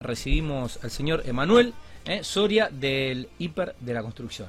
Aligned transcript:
recibimos 0.00 0.78
al 0.84 0.92
señor 0.92 1.24
Emanuel 1.26 1.74
eh, 2.04 2.22
Soria 2.22 2.68
del 2.70 3.28
Hiper 3.38 3.74
de 3.80 3.92
la 3.92 4.00
Construcción. 4.00 4.46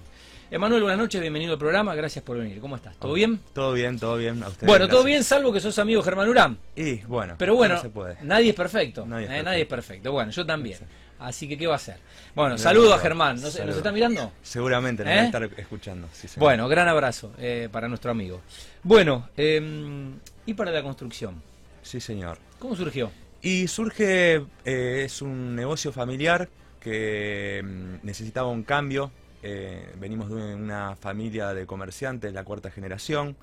Emanuel, 0.52 0.84
buenas 0.84 1.00
noches, 1.00 1.20
bienvenido 1.20 1.54
al 1.54 1.58
programa, 1.58 1.96
gracias 1.96 2.24
por 2.24 2.38
venir. 2.38 2.60
¿Cómo 2.62 2.76
estás? 2.76 2.96
¿Todo 2.98 3.14
bien? 3.14 3.40
Todo 3.52 3.74
bien, 3.74 3.98
todo 3.98 4.16
bien. 4.16 4.44
bueno, 4.62 4.88
todo 4.88 5.04
bien, 5.04 5.24
salvo 5.24 5.52
que 5.52 5.60
sos 5.60 5.80
amigo 5.80 6.04
Germán 6.04 6.30
Urán. 6.30 6.60
Y 6.76 6.98
bueno, 6.98 7.34
pero 7.40 7.56
bueno, 7.56 7.82
nadie 8.22 8.50
es 8.50 8.56
perfecto. 8.56 9.02
Eh, 9.06 9.42
nadie 9.44 9.62
es, 9.62 9.68
perfecto. 9.68 10.12
Bueno, 10.12 10.30
yo 10.30 10.46
también. 10.46 10.78
Así 11.18 11.48
que, 11.50 11.58
¿qué 11.58 11.66
va 11.66 11.74
a 11.74 11.78
hacer? 11.78 11.98
Bueno, 12.36 12.56
saludo 12.60 12.94
a 12.94 13.00
Germán. 13.00 13.42
¿Nos, 13.42 13.56
está 13.56 13.92
mirando? 13.92 14.32
Seguramente, 14.44 15.04
nos 15.04 15.12
va 15.12 15.18
a 15.18 15.24
¿Eh? 15.24 15.26
estar 15.26 15.44
escuchando. 15.58 16.08
bueno, 16.38 16.68
gran 16.68 16.88
abrazo 16.88 17.32
para 17.72 17.88
nuestro 17.88 18.12
amigo. 18.12 18.42
Bueno, 18.84 19.30
eh, 19.36 20.12
y 20.46 20.54
para 20.54 20.70
la 20.70 20.84
construcción. 20.84 21.42
Sí, 21.82 22.00
señor. 22.00 22.38
¿Cómo 22.60 22.76
surgió? 22.76 23.10
Y 23.42 23.68
surge, 23.68 24.46
eh, 24.66 25.04
es 25.06 25.22
un 25.22 25.56
negocio 25.56 25.94
familiar 25.94 26.50
que 26.82 27.62
mm, 27.64 28.06
necesitaba 28.06 28.50
un 28.50 28.64
cambio. 28.64 29.12
Eh, 29.42 29.94
venimos 29.98 30.30
de 30.30 30.56
una 30.56 30.98
familia 30.98 31.54
de 31.54 31.66
comerciantes, 31.66 32.34
la 32.34 32.44
cuarta 32.44 32.70
generación. 32.70 33.38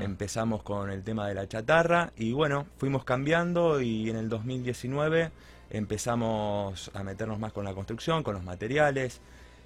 Empezamos 0.00 0.62
con 0.62 0.90
el 0.90 1.02
tema 1.02 1.26
de 1.28 1.34
la 1.34 1.48
chatarra 1.48 2.12
y 2.16 2.32
bueno, 2.32 2.66
fuimos 2.76 3.04
cambiando 3.04 3.80
y 3.80 4.10
en 4.10 4.16
el 4.16 4.28
2019 4.28 5.30
empezamos 5.70 6.90
a 6.92 7.02
meternos 7.02 7.38
más 7.38 7.52
con 7.52 7.64
la 7.64 7.72
construcción, 7.72 8.22
con 8.22 8.34
los 8.34 8.44
materiales. 8.44 9.20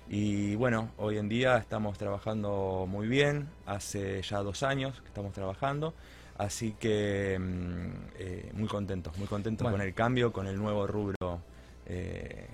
Y 0.08 0.54
bueno, 0.54 0.92
hoy 0.98 1.18
en 1.18 1.28
día 1.28 1.56
estamos 1.56 1.98
trabajando 1.98 2.86
muy 2.88 3.08
bien, 3.08 3.48
hace 3.66 4.22
ya 4.22 4.42
dos 4.42 4.62
años 4.62 5.00
que 5.00 5.08
estamos 5.08 5.32
trabajando 5.32 5.94
Así 6.42 6.74
que 6.78 7.38
mm, 7.38 7.90
eh, 8.18 8.50
muy 8.54 8.68
contentos, 8.68 9.16
muy 9.16 9.28
contentos 9.28 9.70
con 9.70 9.80
el 9.80 9.94
cambio, 9.94 10.32
con 10.32 10.48
el 10.48 10.56
nuevo 10.56 10.86
rubro. 10.88 11.40
Eh, 11.86 12.46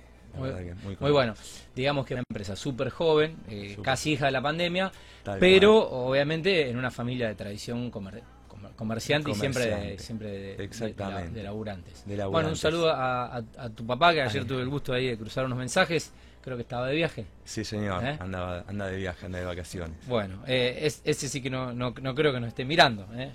muy, 1.00 1.10
bueno. 1.10 1.34
Digamos 1.74 2.04
que 2.06 2.14
es 2.14 2.18
una 2.18 2.24
empresa 2.28 2.54
súper 2.54 2.90
joven, 2.90 3.38
eh, 3.48 3.78
casi 3.82 4.12
hija 4.12 4.26
de 4.26 4.32
la 4.32 4.42
pandemia, 4.42 4.92
pero 5.40 5.76
obviamente 5.78 6.68
en 6.68 6.76
una 6.76 6.90
familia 6.90 7.28
de 7.28 7.34
tradición 7.34 7.90
comerciante 7.90 9.30
y 9.30 9.34
siempre 9.34 9.66
de, 9.66 9.98
siempre 9.98 10.56
de, 10.56 11.42
laburantes. 11.42 12.04
Bueno, 12.30 12.50
un 12.50 12.56
saludo 12.56 12.92
a, 12.92 13.42
tu 13.74 13.86
papá, 13.86 14.12
que 14.12 14.20
ayer 14.22 14.44
tuve 14.44 14.60
el 14.60 14.68
gusto 14.68 14.92
ahí 14.92 15.06
de 15.06 15.16
cruzar 15.16 15.46
unos 15.46 15.58
mensajes 15.58 16.12
creo 16.48 16.56
que 16.56 16.62
estaba 16.62 16.86
de 16.86 16.94
viaje. 16.94 17.26
Sí, 17.44 17.62
señor, 17.62 18.02
¿Eh? 18.02 18.16
anda 18.18 18.86
de 18.86 18.96
viaje, 18.96 19.26
anda 19.26 19.38
de 19.38 19.44
vacaciones. 19.44 19.96
Bueno, 20.06 20.42
eh, 20.46 20.90
ese 21.04 21.28
sí 21.28 21.42
que 21.42 21.50
no, 21.50 21.74
no, 21.74 21.92
creo 21.92 22.32
que 22.32 22.40
nos 22.40 22.48
esté 22.48 22.64
mirando. 22.64 23.06
¿eh? 23.14 23.32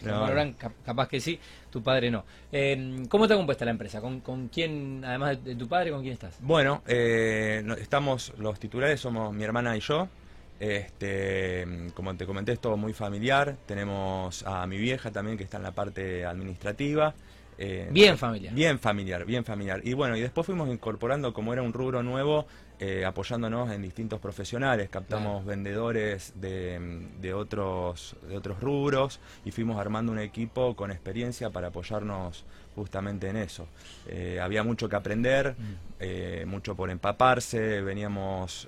capaz 0.83 1.07
que 1.07 1.19
sí, 1.19 1.39
tu 1.69 1.83
padre 1.83 2.09
no. 2.09 2.25
Eh, 2.51 3.03
¿Cómo 3.07 3.25
está 3.25 3.35
compuesta 3.35 3.65
la 3.65 3.71
empresa? 3.71 4.01
¿Con, 4.01 4.21
¿Con, 4.21 4.47
quién, 4.47 5.03
además 5.05 5.43
de 5.43 5.55
tu 5.55 5.67
padre, 5.67 5.91
con 5.91 6.01
quién 6.01 6.13
estás? 6.13 6.37
Bueno, 6.41 6.81
estamos, 6.87 8.33
los 8.39 8.59
titulares 8.59 8.99
somos 8.99 9.31
mi 9.33 9.43
hermana 9.43 9.77
y 9.77 9.79
yo. 9.79 10.09
Este, 10.59 11.67
como 11.93 12.15
te 12.15 12.25
comenté, 12.25 12.53
es 12.53 12.59
todo 12.59 12.77
muy 12.77 12.93
familiar. 12.93 13.57
Tenemos 13.67 14.43
a 14.43 14.65
mi 14.65 14.77
vieja 14.77 15.11
también 15.11 15.37
que 15.37 15.43
está 15.43 15.57
en 15.57 15.63
la 15.63 15.71
parte 15.71 16.25
administrativa. 16.25 17.13
Eh, 17.57 17.89
bien 17.91 18.17
familiar. 18.17 18.53
Bien 18.53 18.79
familiar, 18.79 19.25
bien 19.25 19.45
familiar. 19.45 19.81
Y 19.83 19.93
bueno, 19.93 20.15
y 20.17 20.21
después 20.21 20.45
fuimos 20.45 20.69
incorporando, 20.69 21.33
como 21.33 21.53
era 21.53 21.61
un 21.61 21.73
rubro 21.73 22.03
nuevo, 22.03 22.47
eh, 22.79 23.05
apoyándonos 23.05 23.71
en 23.71 23.81
distintos 23.81 24.19
profesionales, 24.19 24.89
captamos 24.89 25.45
vendedores 25.45 26.33
de, 26.35 27.07
de, 27.21 27.33
otros, 27.33 28.15
de 28.27 28.37
otros 28.37 28.59
rubros 28.59 29.19
y 29.45 29.51
fuimos 29.51 29.79
armando 29.79 30.11
un 30.11 30.19
equipo 30.19 30.75
con 30.75 30.91
experiencia 30.91 31.49
para 31.49 31.67
apoyarnos 31.67 32.45
justamente 32.75 33.29
en 33.29 33.37
eso. 33.37 33.67
Eh, 34.07 34.39
había 34.41 34.63
mucho 34.63 34.89
que 34.89 34.95
aprender, 34.95 35.55
mm. 35.57 36.47
mucho 36.47 36.75
por 36.75 36.89
empaparse, 36.89 37.81
veníamos 37.81 38.67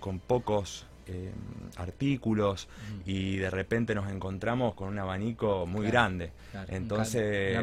con 0.00 0.20
pocos 0.20 0.86
eh, 1.06 1.30
artículos 1.76 2.66
y 3.04 3.36
de 3.36 3.50
repente 3.50 3.94
nos 3.94 4.10
encontramos 4.10 4.74
con 4.74 4.88
un 4.88 4.98
abanico 4.98 5.66
muy 5.66 5.86
grande. 5.86 6.30
entonces, 6.68 7.58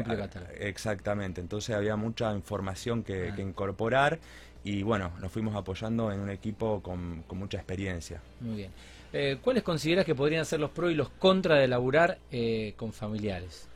exactamente, 0.60 1.40
entonces 1.40 1.74
había 1.74 1.96
mucha 1.96 2.32
información 2.34 3.02
que, 3.02 3.32
incorporar 3.38 4.20
y 4.64 4.82
bueno, 4.82 5.12
nos 5.20 5.32
fuimos 5.32 5.54
apoyando 5.54 6.12
en 6.12 6.20
un 6.20 6.30
equipo 6.30 6.80
con, 6.82 7.24
mucha 7.32 7.58
experiencia. 7.58 8.20
Muy 8.40 8.56
bien. 8.56 8.70
Eh, 9.12 9.38
¿Cuáles 9.42 9.62
consideras 9.62 10.06
que 10.06 10.14
podrían 10.14 10.44
ser 10.46 10.60
los 10.60 10.70
pros 10.70 10.90
y 10.90 10.94
los 10.94 11.10
contras 11.10 11.58
de 11.60 11.68
laburar 11.68 12.18
eh, 12.30 12.74
con 12.76 12.92
familiares? 12.92 13.68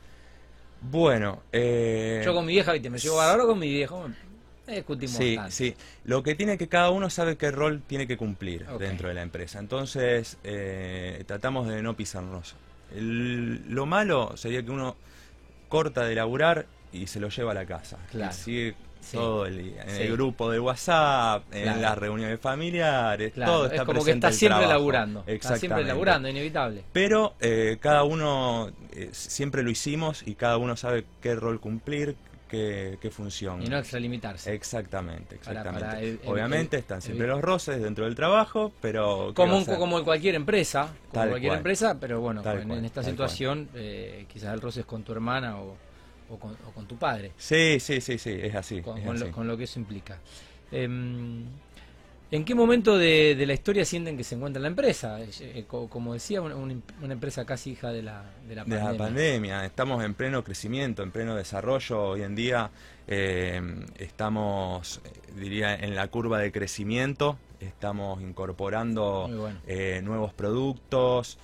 Bueno, 0.81 1.41
yo 1.51 2.33
con 2.33 2.45
mi 2.45 2.53
vieja, 2.53 2.71
¿viste? 2.71 2.89
me 2.89 2.99
llevo 2.99 3.19
ahora 3.19 3.45
con 3.45 3.57
mi 3.57 3.67
viejo, 3.67 4.07
sí, 5.07 5.37
sí. 5.49 5.75
Lo 6.05 6.23
que 6.23 6.35
tiene 6.35 6.57
que 6.57 6.67
cada 6.67 6.89
uno 6.89 7.09
sabe 7.09 7.37
qué 7.37 7.51
rol 7.51 7.81
tiene 7.85 8.07
que 8.07 8.17
cumplir 8.17 8.65
dentro 8.79 9.07
de 9.07 9.13
la 9.13 9.21
empresa. 9.21 9.59
Entonces, 9.59 10.37
eh, 10.43 11.23
tratamos 11.25 11.67
de 11.67 11.81
no 11.81 11.95
pisarnos. 11.95 12.55
lo 12.91 13.85
malo 13.85 14.35
sería 14.37 14.63
que 14.63 14.71
uno 14.71 14.95
corta 15.69 16.05
de 16.05 16.15
laburar 16.15 16.65
y 16.91 17.07
se 17.07 17.19
lo 17.19 17.29
lleva 17.29 17.51
a 17.51 17.55
la 17.55 17.65
casa. 17.65 17.97
Claro. 18.11 18.33
sigue 18.33 18.75
todo 19.11 19.45
el. 19.45 19.75
En 19.77 19.89
el 19.89 20.11
grupo 20.13 20.51
de 20.51 20.59
WhatsApp, 20.59 21.43
en 21.51 21.81
las 21.81 21.97
reuniones 21.97 22.39
familiares, 22.39 23.33
todo 23.33 23.65
está 23.65 23.77
es 23.77 23.83
como 23.83 24.03
que 24.03 24.11
está 24.11 24.31
siempre 24.31 24.67
laburando. 24.67 25.23
Está 25.27 25.57
siempre 25.57 25.83
laburando, 25.83 26.27
inevitable. 26.29 26.83
Pero 26.93 27.35
eh, 27.39 27.77
cada 27.79 28.03
uno, 28.03 28.71
eh, 28.91 29.09
siempre 29.11 29.63
lo 29.63 29.69
hicimos 29.69 30.25
y 30.25 30.35
cada 30.35 30.57
uno 30.57 30.75
sabe 30.75 31.05
qué 31.21 31.35
rol 31.35 31.59
cumplir, 31.59 32.15
qué, 32.47 33.09
función. 33.11 33.61
Y 33.61 33.67
no 33.67 33.77
extralimitarse. 33.77 34.53
Exactamente, 34.53 35.35
exactamente. 35.35 36.19
Obviamente 36.25 36.77
están 36.77 37.01
siempre 37.01 37.27
los 37.27 37.41
roces 37.41 37.81
dentro 37.81 38.05
del 38.05 38.15
trabajo, 38.15 38.71
pero... 38.81 39.33
Como, 39.35 39.65
como 39.65 39.99
en 39.99 40.05
cualquier 40.05 40.35
empresa, 40.35 40.89
como 41.11 41.29
cualquier 41.29 41.53
empresa, 41.53 41.97
pero 41.99 42.21
bueno, 42.21 42.43
en, 42.45 42.85
esta 42.85 43.03
situación 43.03 43.69
eh, 43.75 44.25
quizás 44.31 44.53
el 44.53 44.61
roce 44.61 44.81
es 44.81 44.85
con 44.85 45.03
tu 45.03 45.11
hermana 45.11 45.57
o, 45.59 45.75
con, 46.35 46.87
tu 46.87 46.97
padre. 46.97 47.31
Sí, 47.37 47.79
sí, 47.79 48.01
sí, 48.01 48.17
sí, 48.17 48.37
es 48.41 48.55
así. 48.55 48.81
Con, 48.81 49.47
Lo, 49.47 49.57
que 49.57 49.63
eso 49.63 49.79
implica. 49.79 50.19
Em, 50.71 51.45
¿En 52.29 52.43
qué 52.43 52.55
momento 52.55 52.97
de, 52.97 53.41
la 53.47 53.53
historia 53.53 53.85
sienten 53.85 54.17
que 54.17 54.23
se 54.25 54.35
encuentra 54.35 54.61
la 54.61 54.67
empresa? 54.67 55.17
Eh, 55.21 55.65
como 55.67 56.13
decía, 56.13 56.41
una, 56.41 56.73
empresa 57.13 57.45
casi 57.45 57.71
hija 57.71 57.91
de 57.91 58.03
la, 58.03 58.25
de 58.47 58.55
la 58.55 58.63
pandemia. 58.63 58.87
De 58.87 58.91
la 58.91 58.97
pandemia. 58.97 59.65
Estamos 59.65 60.03
en 60.03 60.13
pleno 60.13 60.43
crecimiento, 60.43 61.03
en 61.03 61.11
pleno 61.11 61.35
desarrollo. 61.35 62.09
Hoy 62.09 62.23
en 62.23 62.35
día 62.35 62.69
eh, 63.07 63.61
estamos, 63.97 64.99
eh, 65.05 65.39
diría, 65.39 65.73
en 65.75 65.95
la 65.95 66.09
curva 66.09 66.39
de 66.39 66.51
crecimiento. 66.51 67.37
Estamos 67.61 68.21
incorporando 68.21 69.29
nuevos 70.03 70.33
productos. 70.33 71.37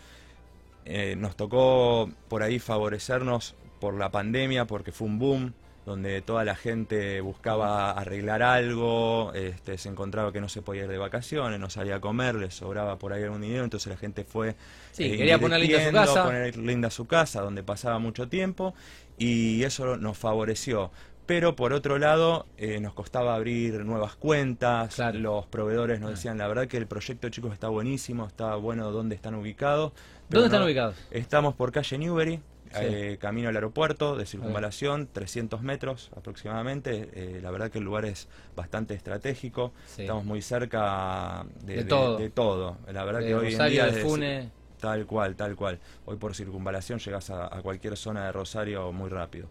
nos 1.16 1.36
tocó 1.38 2.12
por 2.28 2.44
ahí 2.44 2.60
favorecernos 2.60 3.56
por 3.84 3.96
la 3.96 4.12
pandemia 4.12 4.64
porque 4.64 4.94
fue 4.94 5.08
un 5.08 5.20
boom 5.20 5.54
donde 5.86 6.22
toda 6.22 6.46
la 6.46 6.56
gente 6.56 7.20
buscaba 7.20 7.92
arreglar 7.92 8.42
algo, 8.42 9.34
este, 9.34 9.78
se 9.78 9.90
encontraba 9.90 10.32
que 10.32 10.40
no 10.40 10.48
se 10.48 10.62
podía 10.62 10.84
ir 10.84 10.88
de 10.88 10.98
vacaciones, 10.98 11.60
no 11.60 11.70
salía 11.70 11.96
a 11.98 12.00
comer, 12.00 12.36
le 12.36 12.50
sobraba 12.50 12.98
por 12.98 13.12
ahí 13.12 13.24
algún 13.24 13.42
dinero, 13.42 13.66
entonces 13.66 13.92
la 13.92 13.98
gente 13.98 14.24
fue 14.24 14.56
sí, 14.94 15.04
eh, 15.04 15.18
quería 15.18 15.38
poner 15.38 15.60
linda 15.60 15.84
su 15.84 15.92
casa, 15.92 16.24
poner 16.24 16.56
linda 16.56 16.90
su 16.90 17.08
casa, 17.08 17.42
donde 17.42 17.62
pasaba 17.62 18.00
mucho 18.00 18.30
tiempo, 18.30 18.74
y 19.18 19.64
eso 19.64 19.98
nos 19.98 20.18
favoreció. 20.18 20.90
Pero 21.26 21.58
por 21.58 21.74
otro 21.74 22.00
lado, 22.00 22.46
eh, 22.56 22.80
nos 22.80 22.94
costaba 22.94 23.36
abrir 23.36 23.84
nuevas 23.84 24.16
cuentas, 24.16 24.98
los 25.14 25.46
proveedores 25.48 26.00
nos 26.00 26.12
decían, 26.12 26.38
la 26.38 26.48
verdad 26.48 26.70
que 26.70 26.78
el 26.78 26.88
proyecto 26.88 27.28
chicos 27.28 27.52
está 27.52 27.68
buenísimo, 27.68 28.28
está 28.28 28.56
bueno 28.56 28.92
dónde 28.92 29.16
están 29.16 29.36
ubicados. 29.36 29.92
¿Dónde 30.30 30.46
están 30.46 30.64
ubicados? 30.64 30.96
Estamos 31.12 31.54
por 31.54 31.74
calle 31.74 31.98
Newbery, 31.98 32.40
eh, 32.76 33.18
camino 33.20 33.50
al 33.50 33.56
aeropuerto 33.56 34.16
de 34.16 34.26
circunvalación, 34.26 35.08
300 35.12 35.62
metros 35.62 36.12
aproximadamente. 36.16 37.10
Eh, 37.14 37.40
la 37.42 37.52
verdad 37.52 37.72
que 37.72 37.80
el 37.80 37.86
lugar 37.86 38.06
es 38.06 38.28
bastante 38.56 38.94
estratégico. 38.94 39.74
Estamos 39.98 40.26
muy 40.26 40.42
cerca 40.42 41.46
de, 41.64 41.84
todo. 41.84 42.78
La 42.92 43.04
verdad 43.04 43.22
que 43.22 43.36
hoy 43.36 43.54
en 43.54 43.70
día... 43.70 43.86
De 43.88 44.50
Tal 44.84 45.06
cual, 45.06 45.38
tal 45.38 45.56
cual. 45.56 45.80
Hoy 46.04 46.18
por 46.18 46.36
circunvalación 46.36 47.00
llegas 47.00 47.30
a, 47.30 47.48
cualquier 47.62 47.96
zona 47.96 48.26
de 48.26 48.34
Rosario 48.34 48.92
muy 48.92 49.10
rápido. 49.10 49.48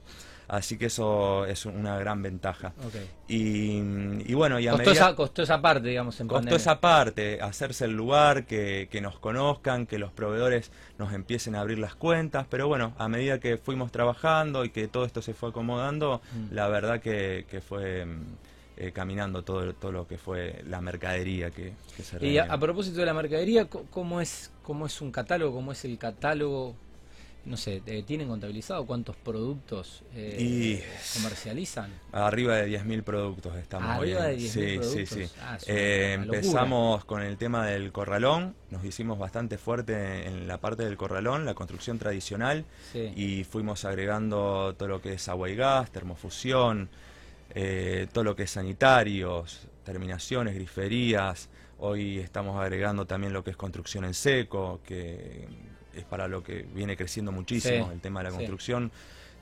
Así 0.53 0.77
que 0.77 0.85
eso 0.85 1.47
es 1.47 1.65
una 1.65 1.97
gran 1.99 2.21
ventaja. 2.21 2.75
Y, 3.27 4.35
bueno, 4.35 4.61
y 4.61 4.69
a 4.69 4.73
costó, 4.73 4.91
esa, 4.91 5.17
costó 5.17 5.43
esa 5.43 5.63
parte, 5.63 5.89
digamos, 5.89 6.21
en 6.21 6.29
Costó 6.29 6.55
esa 6.55 6.79
parte, 6.79 7.41
hacerse 7.41 7.87
el 7.87 7.93
lugar, 7.93 8.45
que, 8.45 9.01
nos 9.01 9.19
conozcan, 9.19 9.87
que 9.87 9.99
los 9.99 10.13
proveedores 10.13 10.71
nos 10.99 11.15
empiecen 11.15 11.55
a 11.55 11.63
abrir 11.63 11.79
las 11.79 11.95
cuentas, 11.95 12.47
pero 12.51 12.69
bueno, 12.69 12.93
a 12.99 13.09
medida 13.09 13.41
que 13.41 13.57
fuimos 13.57 13.91
trabajando 13.93 14.67
y 14.67 14.69
que 14.69 14.89
todo 14.89 15.07
esto 15.07 15.23
se 15.23 15.33
fue 15.33 15.49
acomodando, 15.49 16.21
mm. 16.35 16.55
la 16.55 16.69
verdad 16.69 17.01
que, 17.01 17.47
que 17.51 17.63
fue 17.63 18.07
eh, 18.77 18.93
caminando 18.93 19.43
todo, 19.45 19.73
todo 19.73 19.91
lo 19.91 20.07
que 20.07 20.19
fue 20.19 20.63
la 20.69 20.83
mercadería 20.83 21.51
que, 21.51 21.73
se 22.03 22.27
Y 22.27 22.37
a, 22.37 22.59
propósito 22.59 23.01
de 23.01 23.07
la 23.07 23.15
mercadería, 23.15 23.69
¿cómo 23.71 24.21
es, 24.21 24.51
¿cómo 24.63 24.85
es 24.85 25.01
un 25.01 25.11
catálogo? 25.13 25.55
¿Cómo 25.55 25.73
es 25.73 25.83
el 25.87 25.97
catálogo 25.97 26.75
no 27.45 27.57
sé, 27.57 27.83
eh, 27.87 28.05
¿tienen 28.07 28.29
contabilizado 28.29 28.87
cuántos 28.87 29.17
productos 29.17 30.05
eh, 30.15 30.85
comercializan? 31.15 31.91
Arriba 32.13 32.57
de 32.57 32.79
10.000 32.79 33.03
productos 33.03 33.57
estamos 33.57 33.91
Arriba 33.91 34.27
de 34.27 34.37
10.000 34.37 34.49
sí, 34.49 34.79
productos. 34.79 35.09
Sí, 35.09 35.27
sí, 35.27 35.33
ah, 35.41 35.59
eh, 35.67 36.13
empezamos 36.15 37.05
con 37.05 37.21
el 37.23 37.37
tema 37.37 37.67
del 37.67 37.91
corralón, 37.91 38.55
nos 38.71 38.85
hicimos 38.85 39.19
bastante 39.19 39.59
fuerte 39.59 40.29
en 40.29 40.47
la 40.47 40.59
parte 40.59 40.85
del 40.85 40.97
corralón, 40.97 41.45
la 41.45 41.55
construcción 41.55 41.99
tradicional, 41.99 42.65
y 42.95 43.45
fuimos 43.45 43.85
agregando 43.85 44.75
todo 44.79 44.89
lo 44.89 45.03
que 45.03 45.15
es 45.15 45.29
agua 45.29 45.51
y 45.51 45.57
gas, 45.57 45.91
termofusión, 45.91 46.89
todo 48.13 48.25
lo 48.25 48.37
que 48.37 48.45
es 48.45 48.51
sanitarios, 48.51 49.67
terminaciones, 49.85 50.55
griferías. 50.55 51.49
Hoy 51.79 52.21
estamos 52.21 52.61
agregando 52.61 53.07
también 53.07 53.33
lo 53.33 53.43
que 53.43 53.51
es 53.51 53.57
construcción 53.57 54.05
en 54.05 54.15
seco, 54.15 54.81
que 54.85 55.49
es 55.95 56.05
para 56.05 56.29
lo 56.29 56.43
que 56.43 56.67
viene 56.75 56.97
creciendo 56.97 57.33
muchísimo, 57.33 57.91
el 57.93 58.01
tema 58.01 58.21
de 58.21 58.31
la 58.31 58.37
construcción. 58.37 58.93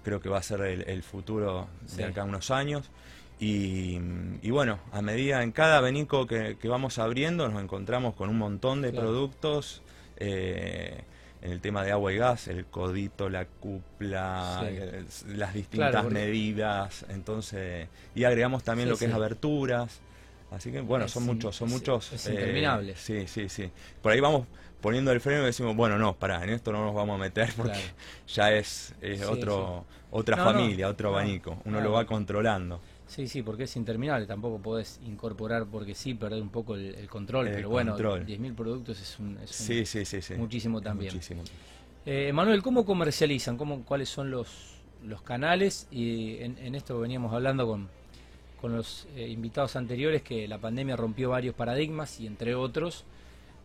Creo 0.03 0.21
que 0.21 0.29
va 0.29 0.39
a 0.39 0.43
ser 0.43 0.63
el, 0.63 1.03
futuro 1.03 1.69
de 1.97 2.05
acá 2.05 2.23
a 2.23 2.25
unos 2.25 2.51
años. 2.51 2.91
Y, 3.39 3.99
bueno, 4.51 4.79
a 4.93 5.03
medida 5.03 5.43
en 5.43 5.53
cada 5.53 5.79
abanico 5.79 6.27
que, 6.27 6.57
vamos 6.65 6.99
abriendo 6.99 7.49
nos 7.49 7.63
encontramos 7.63 8.15
con 8.15 8.29
un 8.29 8.39
montón 8.39 8.83
de 8.83 8.93
productos. 8.93 9.83
Eh, 10.17 11.05
en 11.43 11.53
el 11.53 11.61
tema 11.61 11.83
de 11.85 11.93
agua 11.93 12.13
y 12.13 12.17
gas, 12.17 12.49
el 12.49 12.67
codito, 12.67 13.29
la 13.29 13.47
cupla, 13.47 14.63
eh, 14.67 15.05
las 15.29 15.55
distintas 15.55 16.05
medidas, 16.11 17.07
entonces 17.09 17.89
y 18.15 18.25
agregamos 18.25 18.63
también 18.63 18.89
lo 18.89 18.97
que 18.97 19.07
es 19.07 19.13
aberturas, 19.13 20.01
así 20.51 20.71
que 20.71 20.81
bueno, 20.81 21.09
son 21.09 21.25
muchos, 21.25 21.57
son 21.57 21.71
muchos, 21.71 22.13
es 22.13 22.27
interminables. 22.27 22.99
Sí, 23.01 23.27
sí, 23.27 23.49
sí. 23.49 23.71
Por 24.03 24.13
ahí 24.13 24.21
vamos 24.21 24.47
poniendo 24.81 25.13
el 25.13 25.21
freno 25.21 25.45
decimos, 25.45 25.77
bueno, 25.77 25.99
no, 25.99 26.15
pará, 26.15 26.43
en 26.43 26.51
esto 26.51 26.73
no 26.73 26.85
nos 26.85 26.95
vamos 26.95 27.17
a 27.17 27.19
meter 27.19 27.53
porque 27.57 27.81
ya 28.27 28.53
es, 28.53 28.95
otro 29.29 29.85
otra 30.11 30.37
familia, 30.37 30.89
otro 30.89 31.11
abanico, 31.11 31.59
uno 31.65 31.81
lo 31.81 31.93
va 31.93 32.05
controlando. 32.05 32.81
Sí, 33.07 33.27
sí, 33.27 33.43
porque 33.43 33.65
es 33.65 33.75
interminable, 33.75 34.27
tampoco 34.27 34.61
podés 34.61 35.01
incorporar 35.05 35.67
porque 35.67 35.95
sí, 35.95 36.15
perder 36.15 36.41
un 36.41 36.49
poco 36.49 36.77
el, 36.77 37.09
control, 37.09 37.51
pero 37.53 37.69
bueno, 37.69 37.99
10.000 37.99 38.55
productos 38.55 39.01
es, 39.01 39.19
un, 39.19 39.39
sí, 39.47 39.85
sí, 39.85 40.05
sí, 40.05 40.35
muchísimo 40.35 40.81
también. 40.81 41.13
Muchísimo. 41.15 41.43
Eh, 42.07 42.33
Manuel, 42.33 42.63
¿cómo 42.63 42.85
comercializan? 42.85 43.57
¿Cómo, 43.57 43.85
¿Cuáles 43.85 44.09
son 44.09 44.31
los, 44.31 44.77
los 45.05 45.23
canales? 45.23 45.89
Y 45.91 46.39
en, 46.41 46.75
esto 46.75 47.01
veníamos 47.01 47.33
hablando 47.33 47.67
con, 47.67 47.89
con 48.61 48.77
los 48.77 49.09
eh, 49.17 49.29
invitados 49.29 49.75
anteriores 49.75 50.23
que 50.23 50.47
la 50.47 50.59
pandemia 50.59 50.97
rompió 50.97 51.31
varios 51.31 51.55
paradigmas 51.55 52.21
y 52.21 52.27
entre 52.27 52.55
otros... 52.55 53.05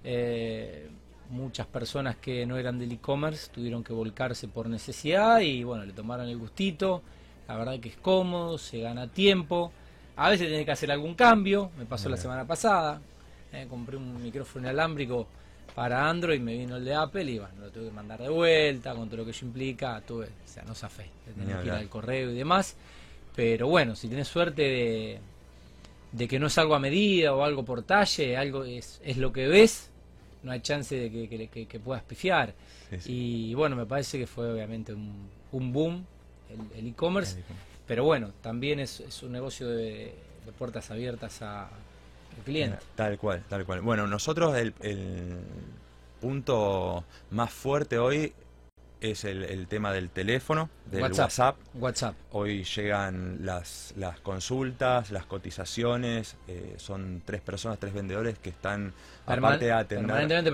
Eh, 0.03 0.89
muchas 1.29 1.67
personas 1.67 2.15
que 2.17 2.45
no 2.45 2.57
eran 2.57 2.79
del 2.79 2.91
e-commerce 2.91 3.49
tuvieron 3.51 3.83
que 3.83 3.93
volcarse 3.93 4.47
por 4.47 4.67
necesidad 4.67 5.39
y 5.39 5.63
bueno, 5.63 5.85
le 5.85 5.93
tomaron 5.93 6.27
el 6.27 6.37
gustito. 6.37 7.01
La 7.47 7.57
verdad 7.57 7.79
que 7.79 7.89
es 7.89 7.97
cómodo, 7.97 8.57
se 8.57 8.79
gana 8.79 9.07
tiempo. 9.07 9.71
A 10.15 10.29
veces 10.29 10.47
tiene 10.47 10.65
que 10.65 10.71
hacer 10.71 10.91
algún 10.91 11.13
cambio, 11.13 11.71
me 11.77 11.85
pasó 11.85 12.09
la 12.09 12.17
semana 12.17 12.45
pasada. 12.45 13.01
Eh, 13.51 13.67
compré 13.69 13.97
un 13.97 14.21
micrófono 14.21 14.65
inalámbrico 14.65 15.27
para 15.75 16.09
Android, 16.09 16.39
me 16.39 16.57
vino 16.57 16.77
el 16.77 16.85
de 16.85 16.95
Apple 16.95 17.23
y 17.23 17.39
bueno, 17.39 17.53
lo 17.59 17.69
tuve 17.69 17.85
que 17.85 17.91
mandar 17.91 18.21
de 18.21 18.29
vuelta 18.29 18.93
con 18.93 19.07
todo 19.07 19.17
lo 19.17 19.25
que 19.25 19.31
eso 19.31 19.45
implica. 19.45 20.01
Tuve, 20.01 20.25
o 20.25 20.47
sea, 20.47 20.63
no 20.63 20.73
zafé, 20.73 21.09
tenía 21.37 21.59
que 21.61 21.67
ir 21.67 21.73
al 21.73 21.89
correo 21.89 22.31
y 22.31 22.35
demás. 22.35 22.75
Pero 23.35 23.67
bueno, 23.67 23.95
si 23.95 24.07
tienes 24.07 24.29
suerte 24.29 24.61
de, 24.61 25.19
de 26.13 26.27
que 26.27 26.39
no 26.39 26.47
es 26.47 26.57
algo 26.57 26.75
a 26.75 26.79
medida 26.79 27.33
o 27.33 27.43
algo 27.43 27.65
por 27.65 27.83
talle, 27.83 28.37
algo 28.37 28.63
es, 28.63 29.01
es 29.03 29.17
lo 29.17 29.33
que 29.33 29.47
ves, 29.47 29.91
no 30.45 30.51
hay 30.51 30.61
chance 30.61 30.95
de 30.95 31.09
que, 31.49 31.65
que, 31.67 31.79
puedas 31.79 32.03
pifiar. 32.03 32.53
Y 33.05 33.53
bueno, 33.55 33.75
me 33.75 33.85
parece 33.85 34.17
que 34.19 34.27
fue 34.27 34.51
obviamente 34.51 34.93
un, 34.93 35.27
un 35.51 35.73
boom 35.73 36.05
el 36.75 36.87
e-commerce, 36.87 37.43
pero 37.87 38.03
bueno, 38.03 38.31
también 38.41 38.79
es, 38.79 38.99
es 38.99 39.23
un 39.23 39.31
negocio 39.31 39.67
de, 39.67 40.13
puertas 40.57 40.91
abiertas 40.91 41.41
a, 41.41 41.63
al 41.63 42.43
cliente. 42.45 42.77
Tal 42.95 43.17
cual, 43.17 43.43
tal 43.49 43.65
cual. 43.65 43.81
Bueno, 43.81 44.05
nosotros 44.05 44.55
el, 44.55 44.73
el 44.81 45.39
punto 46.21 47.03
más 47.31 47.51
fuerte 47.51 47.97
hoy 47.97 48.33
es 49.11 49.23
el, 49.25 49.67
tema 49.67 49.91
del 49.91 50.09
teléfono, 50.09 50.69
del 50.85 51.03
WhatsApp. 51.03 51.57
WhatsApp. 51.75 52.15
Hoy 52.31 52.63
llegan 52.63 53.45
las, 53.45 53.93
las 53.97 54.19
consultas, 54.19 55.11
las 55.11 55.25
cotizaciones, 55.25 56.37
eh, 56.47 56.75
son 56.77 57.21
tres 57.25 57.41
personas, 57.41 57.79
tres 57.79 57.93
vendedores 57.93 58.37
que 58.39 58.49
están, 58.49 58.93
aparte 59.25 59.65
de 59.65 59.71
atender... 59.71 60.05
Permanentemente 60.05 60.51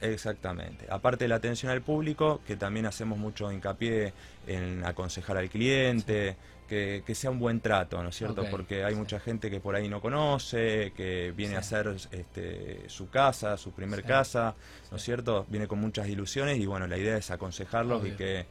Exactamente. 0.00 0.86
Aparte 0.90 1.24
de 1.24 1.28
la 1.28 1.36
atención 1.36 1.72
al 1.72 1.82
público, 1.82 2.40
que 2.46 2.56
también 2.56 2.86
hacemos 2.86 3.18
mucho 3.18 3.50
hincapié 3.52 4.12
en 4.46 4.84
aconsejar 4.84 5.36
al 5.36 5.48
cliente, 5.48 6.36
que, 6.68 7.02
sea 7.14 7.30
un 7.30 7.38
buen 7.38 7.60
trato, 7.60 8.02
¿no 8.02 8.10
es 8.10 8.16
cierto? 8.16 8.44
Porque 8.50 8.84
hay 8.84 8.94
mucha 8.94 9.18
gente 9.18 9.50
que 9.50 9.58
por 9.58 9.74
ahí 9.74 9.88
no 9.88 10.00
conoce, 10.00 10.92
que 10.96 11.32
viene 11.34 11.56
a 11.56 11.60
hacer 11.60 11.96
este, 12.12 12.88
su 12.88 13.08
casa, 13.08 13.56
su 13.56 13.72
primer 13.72 14.04
casa, 14.04 14.54
¿no 14.90 14.98
es 14.98 15.02
cierto? 15.02 15.46
Viene 15.48 15.66
con 15.66 15.80
muchas 15.80 16.08
ilusiones 16.08 16.58
y 16.58 16.66
bueno, 16.66 16.86
la 16.86 16.98
idea 16.98 17.16
es 17.16 17.30
aconsejarlos 17.30 18.06
y 18.06 18.12
que 18.12 18.46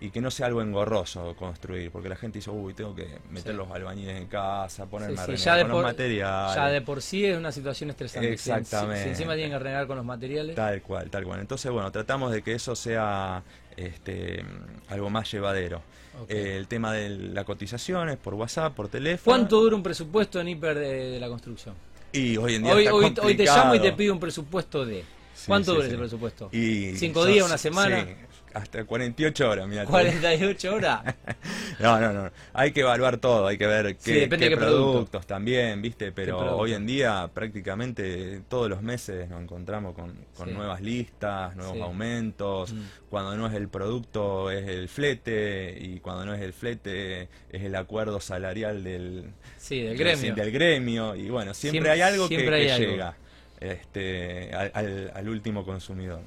y 0.00 0.10
que 0.10 0.20
no 0.20 0.30
sea 0.30 0.46
algo 0.46 0.60
engorroso 0.60 1.34
construir, 1.36 1.90
porque 1.90 2.08
la 2.08 2.16
gente 2.16 2.38
dice, 2.38 2.50
uy, 2.50 2.74
tengo 2.74 2.94
que 2.94 3.18
meter 3.30 3.54
los 3.54 3.70
albañiles 3.70 4.16
en 4.20 4.26
casa, 4.26 4.86
ponerme 4.86 5.18
a 5.18 5.26
renegar 5.26 5.62
con 5.62 5.70
los 5.70 5.82
materiales. 5.82 6.54
Ya 6.54 6.66
de 6.68 6.80
por 6.82 7.00
sí 7.00 7.24
es 7.24 7.36
una 7.36 7.50
situación 7.50 7.90
estresante. 7.90 8.32
Exactamente. 8.32 9.04
Si, 9.04 9.08
encima 9.10 9.34
tienen 9.34 9.52
que 9.52 9.58
renegar 9.58 9.86
con 9.86 9.96
los 9.96 10.04
materiales. 10.04 10.54
Tal 10.54 10.82
cual, 10.82 11.10
tal 11.10 11.24
cual. 11.24 11.40
Entonces, 11.40 11.70
bueno, 11.72 11.90
tratamos 11.90 12.32
de 12.32 12.42
que 12.42 12.52
eso 12.52 12.76
sea 12.76 13.42
este, 13.76 14.44
algo 14.88 15.08
más 15.08 15.30
llevadero. 15.30 15.82
Eh, 16.28 16.56
el 16.56 16.66
tema 16.66 16.92
de 16.92 17.10
la 17.10 17.44
cotización 17.44 18.08
es 18.08 18.16
por 18.16 18.34
WhatsApp, 18.34 18.74
por 18.74 18.88
teléfono. 18.88 19.36
¿Cuánto 19.36 19.60
dura 19.60 19.76
un 19.76 19.82
presupuesto 19.82 20.40
en 20.40 20.48
hiper 20.48 20.78
de, 20.78 21.20
la 21.20 21.28
construcción? 21.28 21.74
Y 22.12 22.36
hoy 22.36 22.54
en 22.54 22.62
día 22.62 22.74
hoy, 22.74 22.86
hoy, 22.86 23.34
te 23.36 23.44
llamo 23.44 23.74
y 23.74 23.80
te 23.80 23.92
pido 23.92 24.12
un 24.12 24.20
presupuesto 24.20 24.84
de... 24.84 25.04
¿Cuánto 25.46 25.74
dura 25.74 25.86
ese 25.86 25.98
presupuesto? 25.98 26.48
¿Cinco 26.50 27.24
días, 27.26 27.46
una 27.46 27.58
semana? 27.58 28.06
Hasta 28.56 28.84
48 28.84 29.50
horas, 29.50 29.68
mira. 29.68 29.84
48 29.84 30.74
horas. 30.74 31.14
no, 31.78 32.00
no, 32.00 32.12
no. 32.12 32.30
Hay 32.54 32.72
que 32.72 32.80
evaluar 32.80 33.18
todo, 33.18 33.46
hay 33.46 33.58
que 33.58 33.66
ver 33.66 33.96
qué, 33.96 34.26
productos 34.28 35.26
también, 35.26 35.82
¿viste? 35.82 36.10
Pero 36.10 36.56
hoy 36.56 36.72
en 36.72 36.86
día 36.86 37.28
prácticamente 37.32 38.40
todos 38.48 38.70
los 38.70 38.80
meses 38.80 39.28
nos 39.28 39.42
encontramos 39.42 39.94
con, 39.94 40.54
nuevas 40.54 40.80
listas, 40.80 41.54
nuevos 41.54 41.78
aumentos. 41.82 42.72
Mm. 42.72 42.80
Cuando 43.10 43.36
no 43.36 43.46
es 43.46 43.54
el 43.54 43.68
producto 43.68 44.50
es 44.50 44.66
el 44.66 44.88
flete 44.88 45.76
y 45.78 46.00
cuando 46.00 46.24
no 46.24 46.34
es 46.34 46.40
el 46.40 46.54
flete 46.54 47.28
es 47.50 47.62
el 47.62 47.74
acuerdo 47.74 48.20
salarial 48.20 48.82
del, 48.82 49.32
del 49.68 49.98
gremio. 49.98 50.34
Del 50.34 50.50
gremio. 50.50 51.14
Y 51.14 51.28
bueno, 51.28 51.52
siempre, 51.52 51.90
hay 51.90 52.00
algo 52.00 52.26
que, 52.26 52.38
llega 52.38 53.16
este, 53.60 54.50
al 54.54 55.28
último 55.28 55.64
consumidor. 55.66 56.22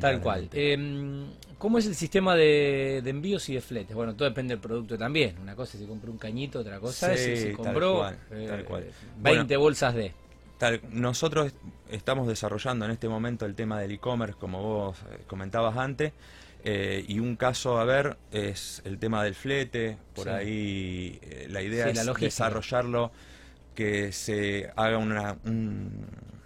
Tal 0.00 0.20
cual. 0.20 0.48
Eh, 0.52 1.26
¿Cómo 1.60 1.76
es 1.76 1.86
el 1.86 1.94
sistema 1.94 2.34
de, 2.36 3.02
envíos 3.04 3.46
y 3.50 3.54
de 3.54 3.60
fletes? 3.60 3.94
Bueno, 3.94 4.16
todo 4.16 4.26
depende 4.26 4.54
del 4.54 4.62
producto 4.62 4.96
también. 4.96 5.36
Una 5.42 5.54
cosa 5.54 5.76
es 5.76 5.82
si 5.82 5.86
compró 5.86 6.10
un 6.10 6.16
cañito, 6.16 6.60
otra 6.60 6.80
cosa 6.80 7.12
es 7.12 7.42
si 7.42 7.52
compró 7.52 8.10
20 9.18 9.52
eh, 9.52 9.56
bolsas 9.58 9.94
de... 9.94 10.14
nosotros 10.90 11.52
estamos 11.90 12.26
desarrollando 12.28 12.86
en 12.86 12.92
este 12.92 13.10
momento 13.10 13.44
el 13.44 13.54
tema 13.54 13.78
del 13.78 13.92
e-commerce, 13.92 14.36
como 14.40 14.62
vos 14.62 14.98
eh, 15.10 15.18
comentabas 15.26 15.76
antes, 15.76 16.14
eh, 16.64 17.04
y 17.06 17.18
un 17.18 17.36
caso 17.36 17.78
a 17.78 17.84
ver 17.84 18.16
es 18.32 18.80
el 18.86 18.98
tema 18.98 19.22
del 19.22 19.34
flete. 19.34 19.98
Por 20.14 20.30
ahí 20.30 21.20
la 21.48 21.60
idea 21.60 21.90
es 21.90 22.06
desarrollarlo, 22.18 23.12
que 23.74 24.12
se 24.12 24.70
haga 24.76 24.96
una, 24.96 25.36
un, 25.44 26.06
eh, 26.06 26.39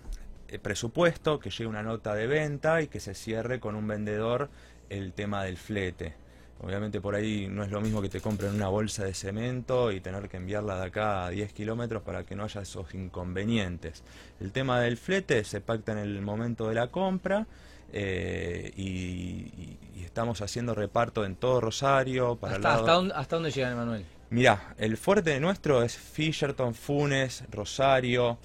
presupuesto, 0.62 1.38
que 1.38 1.50
llegue 1.50 1.66
una 1.66 1.82
nota 1.82 2.14
de 2.14 2.26
venta 2.26 2.82
y 2.82 2.88
que 2.88 3.00
se 3.00 3.14
cierre 3.14 3.60
con 3.60 3.74
un 3.74 3.86
vendedor 3.86 4.50
el 4.88 5.12
tema 5.12 5.44
del 5.44 5.56
flete. 5.56 6.14
Obviamente 6.60 7.00
por 7.00 7.14
ahí 7.14 7.48
no 7.48 7.62
es 7.62 7.70
lo 7.70 7.80
mismo 7.80 8.00
que 8.00 8.08
te 8.08 8.20
compren 8.20 8.54
una 8.54 8.68
bolsa 8.68 9.04
de 9.04 9.12
cemento 9.12 9.92
y 9.92 10.00
tener 10.00 10.28
que 10.28 10.36
enviarla 10.36 10.78
de 10.80 10.86
acá 10.86 11.26
a 11.26 11.30
10 11.30 11.52
kilómetros 11.52 12.02
para 12.02 12.24
que 12.24 12.36
no 12.36 12.44
haya 12.44 12.62
esos 12.62 12.94
inconvenientes. 12.94 14.02
El 14.40 14.52
tema 14.52 14.80
del 14.80 14.96
flete 14.96 15.44
se 15.44 15.60
pacta 15.60 15.92
en 15.92 15.98
el 15.98 16.22
momento 16.22 16.68
de 16.68 16.74
la 16.74 16.86
compra 16.88 17.46
eh, 17.92 18.72
y, 18.76 19.78
estamos 20.04 20.42
haciendo 20.42 20.76
reparto 20.76 21.24
en 21.24 21.34
todo 21.34 21.60
Rosario. 21.60 22.36
Para 22.36 22.54
¿Hasta, 22.54 22.74
hasta, 22.74 22.92
dónde, 22.92 23.14
¿Hasta 23.16 23.36
dónde 23.36 23.50
llegan, 23.50 23.72
Emanuel? 23.72 24.04
Mirá, 24.34 24.74
el 24.78 24.96
fuerte 24.96 25.38
nuestro 25.38 25.84
es 25.84 25.96
Fisherton, 25.96 26.74
Funes, 26.74 27.44
Rosario, 27.52 28.38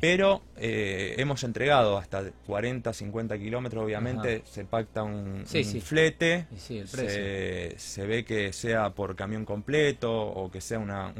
pero 0.00 0.40
eh, 0.56 1.16
hemos 1.18 1.44
entregado 1.44 1.98
hasta 1.98 2.30
40, 2.46 2.90
50 2.90 3.36
kilómetros, 3.36 3.84
obviamente 3.84 4.42
se 4.50 4.64
pacta 4.64 5.02
un, 5.02 5.44
flete, 5.44 6.46
se, 6.56 8.06
ve 8.06 8.24
que 8.24 8.54
sea 8.54 8.88
por 8.94 9.16
camión 9.16 9.44
completo 9.44 10.10
o 10.18 10.50
que 10.50 10.62
sea 10.62 10.78
una, 10.78 11.12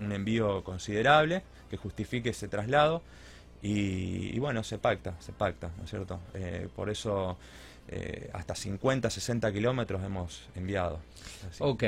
un 0.00 0.12
envío 0.12 0.64
considerable 0.64 1.42
que 1.68 1.76
justifique 1.76 2.30
ese 2.30 2.48
traslado 2.48 3.02
Y, 3.60 4.38
bueno, 4.38 4.64
se 4.64 4.78
pacta, 4.78 5.20
se 5.20 5.32
pacta, 5.32 5.70
¿no 5.76 5.84
es 5.84 5.90
cierto? 5.90 6.18
Eh, 6.32 6.66
por 6.74 6.88
eso 6.88 7.36
eh, 7.88 8.30
hasta 8.32 8.54
50, 8.54 9.10
60 9.10 9.52
kilómetros 9.52 10.02
hemos 10.02 10.48
enviado. 10.54 11.00
Ok. 11.58 11.84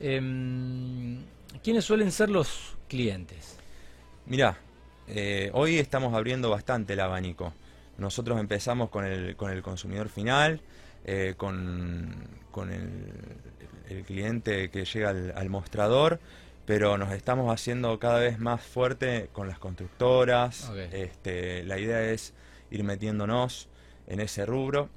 Em, 0.00 1.24
¿Quiénes 1.62 1.84
suelen 1.84 2.12
ser 2.12 2.30
los 2.30 2.76
clientes? 2.88 3.58
Mirá, 4.26 4.58
hoy 5.52 5.78
estamos 5.78 6.14
abriendo 6.14 6.50
bastante 6.50 6.92
el 6.94 7.00
abanico. 7.00 7.52
Nosotros 7.98 8.38
empezamos 8.38 8.90
con 8.90 9.04
el, 9.04 9.36
con 9.36 9.50
el 9.50 9.62
consumidor 9.62 10.08
final, 10.08 10.60
con, 11.36 12.14
con 12.50 12.72
el, 12.72 13.12
el 13.88 14.04
cliente 14.04 14.70
que 14.70 14.84
llega 14.84 15.10
al, 15.10 15.48
mostrador, 15.48 16.20
pero 16.64 16.98
nos 16.98 17.12
estamos 17.12 17.52
haciendo 17.52 17.98
cada 17.98 18.18
vez 18.18 18.38
más 18.38 18.62
fuerte 18.62 19.28
con 19.32 19.48
las 19.48 19.58
constructoras. 19.58 20.70
Este, 20.92 21.62
la 21.64 21.78
idea 21.78 22.02
es 22.02 22.34
ir 22.70 22.82
metiéndonos 22.84 23.68
en 24.06 24.20
ese 24.20 24.46
rubro. 24.46 24.88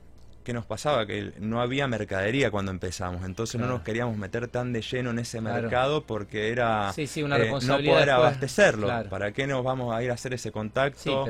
¿Qué 0.49 0.53
nos 0.53 0.65
pasaba? 0.65 1.05
Que 1.05 1.31
no 1.37 1.61
había 1.61 1.87
mercadería 1.87 2.49
cuando 2.49 2.71
empezamos, 2.71 3.23
entonces 3.23 3.61
no 3.61 3.67
nos 3.67 3.83
queríamos 3.83 4.17
meter 4.17 4.47
tan 4.47 4.73
de 4.73 4.81
lleno 4.81 5.11
en 5.11 5.19
ese 5.19 5.41
mercado 5.41 6.07
porque 6.07 6.49
era 6.49 6.91
una 7.23 7.37
eh, 7.37 7.51
no 7.67 7.77
poder 7.77 8.09
abastecerlo. 8.09 8.87
¿Para 9.11 9.31
qué 9.31 9.45
nos 9.45 9.63
vamos 9.63 9.93
a 9.93 10.01
ir 10.01 10.09
a 10.09 10.15
hacer 10.15 10.33
ese 10.33 10.51
contacto? 10.51 11.27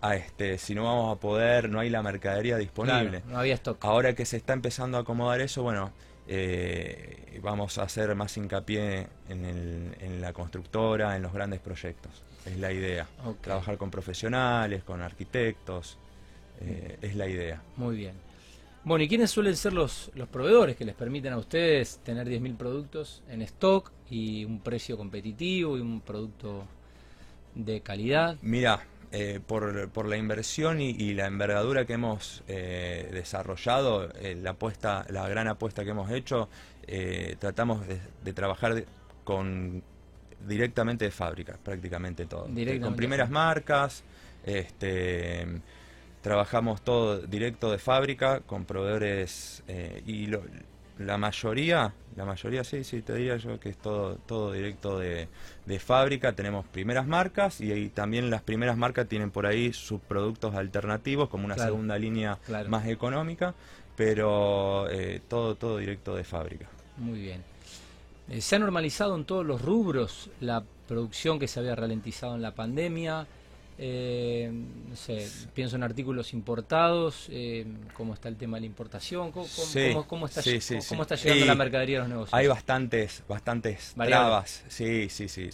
a 0.00 0.16
este, 0.16 0.58
si 0.58 0.74
no 0.74 0.82
vamos 0.82 1.16
a 1.16 1.20
poder, 1.20 1.70
no 1.70 1.78
hay 1.78 1.90
la 1.90 2.02
mercadería 2.02 2.56
disponible. 2.56 3.22
no 3.28 3.38
había 3.38 3.54
stock. 3.54 3.78
Ahora 3.84 4.14
que 4.14 4.24
se 4.24 4.36
está 4.36 4.52
empezando 4.52 4.98
a 4.98 5.02
acomodar 5.02 5.40
eso, 5.40 5.62
bueno, 5.62 5.92
eh, 6.26 7.38
vamos 7.40 7.78
a 7.78 7.84
hacer 7.84 8.12
más 8.16 8.36
hincapié 8.36 9.06
en, 9.28 10.20
la 10.20 10.32
constructora, 10.32 11.14
en 11.14 11.22
los 11.22 11.32
grandes 11.32 11.60
proyectos. 11.60 12.10
Es 12.44 12.58
la 12.58 12.72
idea. 12.72 13.06
Trabajar 13.42 13.76
con 13.78 13.92
profesionales, 13.92 14.82
con 14.82 15.02
arquitectos, 15.02 15.98
eh, 16.60 16.98
es 17.00 17.14
la 17.14 17.28
idea. 17.28 17.62
Muy 17.76 17.94
bien. 17.94 18.25
Bueno, 18.86 19.02
¿y 19.02 19.08
quiénes 19.08 19.32
suelen 19.32 19.56
ser 19.56 19.72
los, 19.72 20.12
los 20.14 20.28
proveedores 20.28 20.76
que 20.76 20.84
les 20.84 20.94
permiten 20.94 21.32
a 21.32 21.38
ustedes 21.38 21.98
tener 22.04 22.28
10.000 22.28 22.56
productos 22.56 23.20
en 23.28 23.42
stock 23.42 23.90
y 24.08 24.44
un 24.44 24.60
precio 24.60 24.96
competitivo 24.96 25.76
y 25.76 25.80
un 25.80 26.00
producto 26.00 26.68
de 27.56 27.80
calidad? 27.80 28.36
Mira, 28.42 28.86
eh, 29.10 29.40
por, 29.44 29.88
por, 29.88 30.06
la 30.06 30.16
inversión 30.16 30.80
y, 30.80 31.14
la 31.14 31.26
envergadura 31.26 31.84
que 31.84 31.94
hemos 31.94 32.44
eh, 32.46 33.10
desarrollado, 33.12 34.08
eh, 34.20 34.36
la, 34.40 34.50
apuesta, 34.50 35.04
la 35.10 35.28
gran 35.28 35.48
apuesta 35.48 35.82
que 35.82 35.90
hemos 35.90 36.08
hecho, 36.12 36.48
tratamos 37.40 37.82
de, 37.88 38.32
trabajar 38.34 38.84
con 39.24 39.82
directamente 40.46 41.06
de 41.06 41.10
fábrica, 41.10 41.58
prácticamente 41.60 42.26
todo. 42.26 42.48
Con 42.80 42.94
primeras 42.94 43.30
marcas, 43.30 44.04
este, 44.44 45.44
trabajamos 46.26 46.82
todo 46.82 47.20
directo 47.20 47.70
de 47.70 47.78
fábrica, 47.78 48.40
con 48.40 48.64
proveedores 48.64 49.62
y 50.06 50.26
lo, 50.26 50.42
la 50.98 51.18
mayoría, 51.18 51.92
la 52.16 52.24
mayoría 52.24 52.64
sí, 52.64 52.82
sí, 52.82 53.02
te 53.02 53.14
diría 53.14 53.36
yo 53.36 53.60
que 53.60 53.68
es 53.68 53.76
todo, 53.76 54.16
todo 54.26 54.52
directo 54.52 54.98
de, 54.98 55.28
fábrica. 55.78 56.32
Tenemos 56.32 56.64
primeras 56.66 57.06
marcas 57.06 57.60
y, 57.60 57.88
también 57.90 58.30
las 58.30 58.42
primeras 58.42 58.76
marcas 58.76 59.06
tienen 59.06 59.30
por 59.30 59.46
ahí 59.46 59.72
sus 59.72 60.00
productos 60.00 60.54
alternativos 60.54 61.28
como 61.28 61.44
una 61.44 61.56
segunda 61.56 61.98
línea 61.98 62.38
más 62.68 62.86
económica, 62.86 63.54
pero 63.94 64.88
eh, 64.90 65.20
todo, 65.28 65.54
todo 65.54 65.78
directo 65.78 66.14
de 66.14 66.24
fábrica. 66.24 66.66
Muy 66.96 67.20
bien. 67.20 67.44
Eh, 68.30 68.40
¿Se 68.40 68.56
ha 68.56 68.58
normalizado 68.58 69.16
en 69.16 69.24
todos 69.24 69.44
los 69.44 69.60
rubros 69.60 70.30
la 70.40 70.64
producción 70.88 71.38
que 71.38 71.46
se 71.46 71.60
había 71.60 71.76
ralentizado 71.76 72.34
en 72.36 72.42
la 72.42 72.54
pandemia? 72.54 73.26
Eh, 73.78 74.50
no 74.88 74.96
sé, 74.96 75.28
pienso 75.52 75.76
en 75.76 75.82
artículos 75.82 76.32
importados, 76.32 77.26
eh, 77.30 77.66
cómo 77.92 78.14
está 78.14 78.28
el 78.28 78.36
tema 78.36 78.56
de 78.56 78.62
la 78.62 78.66
importación, 78.68 79.32
cómo, 79.32 79.44
está, 80.26 80.40
llegando 81.16 81.44
la 81.44 81.54
mercadería 81.54 81.98
a 81.98 82.00
los 82.00 82.08
negocios. 82.08 82.34
Hay 82.34 82.46
bastantes, 82.46 83.22
bastantes 83.28 83.92
trabas, 83.94 84.64
sí, 84.68 85.10
sí, 85.10 85.28
sí. 85.28 85.50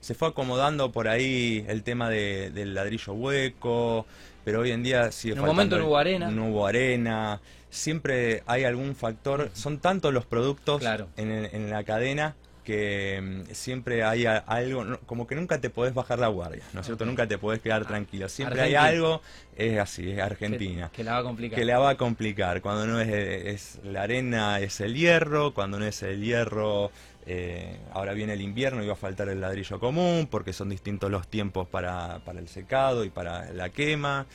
Se 0.00 0.14
fue 0.14 0.28
acomodando 0.28 0.92
por 0.92 1.08
ahí 1.08 1.64
el 1.66 1.82
tema 1.82 2.10
del 2.10 2.74
ladrillo 2.74 3.14
hueco, 3.14 4.04
pero 4.44 4.60
hoy 4.60 4.72
en 4.72 4.82
día 4.82 5.10
sigue 5.10 5.32
En 5.32 5.40
un 5.40 5.46
momento 5.46 5.78
no 5.78 5.86
hubo 5.86 5.96
arena. 5.96 6.30
No 6.30 6.50
hubo 6.50 6.66
arena, 6.66 7.40
siempre 7.70 8.42
hay 8.46 8.64
algún 8.64 8.94
factor, 8.94 9.50
son 9.54 9.78
tantos 9.78 10.12
los 10.12 10.26
productos 10.26 10.82
en, 11.16 11.30
en 11.30 11.70
la 11.70 11.84
cadena 11.84 12.36
que 12.66 13.22
mm, 13.22 13.54
siempre 13.54 14.02
hay 14.02 14.26
algo, 14.26 14.98
como 15.06 15.28
que 15.28 15.36
nunca 15.36 15.60
te 15.60 15.70
podés 15.70 15.94
bajar 15.94 16.18
la 16.18 16.26
guardia, 16.26 16.64
¿no 16.72 16.80
es 16.80 16.86
cierto? 16.86 17.06
Nunca 17.06 17.28
te 17.28 17.38
podés 17.38 17.60
quedar 17.60 17.82
ah, 17.82 17.86
tranquilo. 17.86 18.28
Siempre 18.28 18.60
hay 18.60 18.74
algo, 18.74 19.22
es 19.56 19.78
así, 19.78 20.10
es 20.10 20.18
Argentina. 20.18 20.90
Que, 20.92 21.04
la 21.04 21.12
va 21.12 21.18
a 21.18 21.22
complicar. 21.22 21.58
Que 21.58 21.64
la 21.64 21.78
va 21.78 21.90
a 21.90 21.96
complicar. 21.96 22.60
Cuando 22.60 22.84
no 22.88 23.00
es, 23.00 23.08
es 23.08 23.78
la 23.84 24.02
arena, 24.02 24.58
es 24.58 24.80
el 24.80 24.96
hierro. 24.96 25.54
Cuando 25.54 25.78
no 25.78 25.86
es 25.86 26.02
el 26.02 26.20
hierro, 26.20 26.90
eh, 27.24 27.78
ahora 27.92 28.14
viene 28.14 28.32
el 28.32 28.40
invierno 28.40 28.82
y 28.82 28.88
va 28.88 28.94
a 28.94 28.96
faltar 28.96 29.28
el 29.28 29.40
ladrillo 29.40 29.78
común, 29.78 30.26
porque 30.28 30.52
son 30.52 30.68
distintos 30.68 31.08
los 31.08 31.28
tiempos 31.28 31.68
para, 31.68 32.18
para 32.24 32.40
el 32.40 32.48
secado 32.48 33.04
y 33.04 33.10
para 33.10 33.52
la 33.52 33.68
quema. 33.68 34.26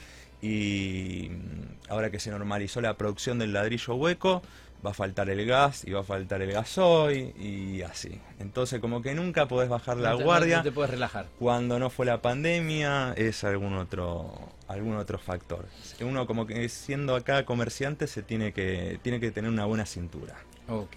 Y 0.42 1.30
mm, 1.32 1.92
ahora 1.92 2.10
que 2.10 2.20
se 2.22 2.32
normalizó 2.32 2.80
la 2.80 2.96
producción 2.96 3.40
del 3.40 3.52
ladrillo 3.52 3.96
hueco, 3.96 4.42
va 4.86 4.92
a 4.92 4.94
faltar 4.94 5.30
el 5.30 5.46
gas 5.46 5.86
y 5.86 5.92
va 5.92 6.02
a 6.02 6.04
faltar 6.04 6.42
el 6.42 6.52
gasoil 6.52 7.34
y 7.40 7.82
así. 7.82 8.20
Entonces 8.40 8.80
como 8.80 9.02
que 9.02 9.14
nunca 9.14 9.48
podés 9.48 9.70
bajar 9.70 9.98
la 9.98 10.14
guardia. 10.14 10.58
No 10.58 10.64
te 10.64 10.72
puedes 10.72 10.92
relajar. 10.92 11.28
Cuando 11.40 11.80
no 11.80 11.90
fue 11.90 12.06
la 12.06 12.22
pandemia 12.22 13.14
es 13.14 13.44
algún 13.44 13.76
otro 13.76 14.34
algún 14.68 14.96
otro 14.96 15.18
factor. 15.18 15.66
Uno 16.02 16.26
como 16.26 16.48
que 16.48 16.68
siendo 16.70 17.16
acá 17.16 17.46
comerciante 17.46 18.08
se 18.08 18.24
tiene 18.24 18.54
que 18.54 19.00
tiene 19.02 19.20
que 19.20 19.32
tener 19.32 19.52
una 19.52 19.66
buena 19.66 19.86
cintura. 19.86 20.36
Ok. 20.68 20.96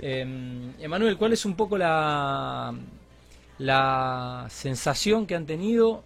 Eh, 0.00 0.72
Emanuel, 0.78 1.16
¿cuál 1.16 1.32
es 1.32 1.44
un 1.44 1.54
poco 1.54 1.78
la 1.78 2.74
la 3.58 4.46
sensación 4.50 5.26
que 5.26 5.34
han 5.34 5.46
tenido 5.46 6.04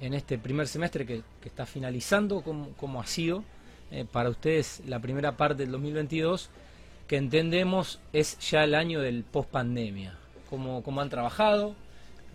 en 0.00 0.14
este 0.14 0.38
primer 0.38 0.68
semestre 0.68 1.06
que, 1.06 1.22
está 1.44 1.66
finalizando? 1.66 2.42
¿Cómo, 2.42 2.70
cómo 2.76 3.00
ha 3.00 3.06
sido? 3.06 3.44
Eh, 3.92 4.06
para 4.10 4.30
ustedes 4.30 4.80
la 4.86 5.00
primera 5.00 5.36
parte 5.36 5.64
del 5.64 5.72
2022, 5.72 6.48
que 7.06 7.18
entendemos 7.18 8.00
es 8.14 8.38
ya 8.38 8.64
el 8.64 8.74
año 8.74 9.00
del 9.00 9.22
post 9.22 9.50
pandemia. 9.50 10.16
¿Cómo, 10.48 10.82
cómo 10.82 11.02
han 11.02 11.10
trabajado? 11.10 11.74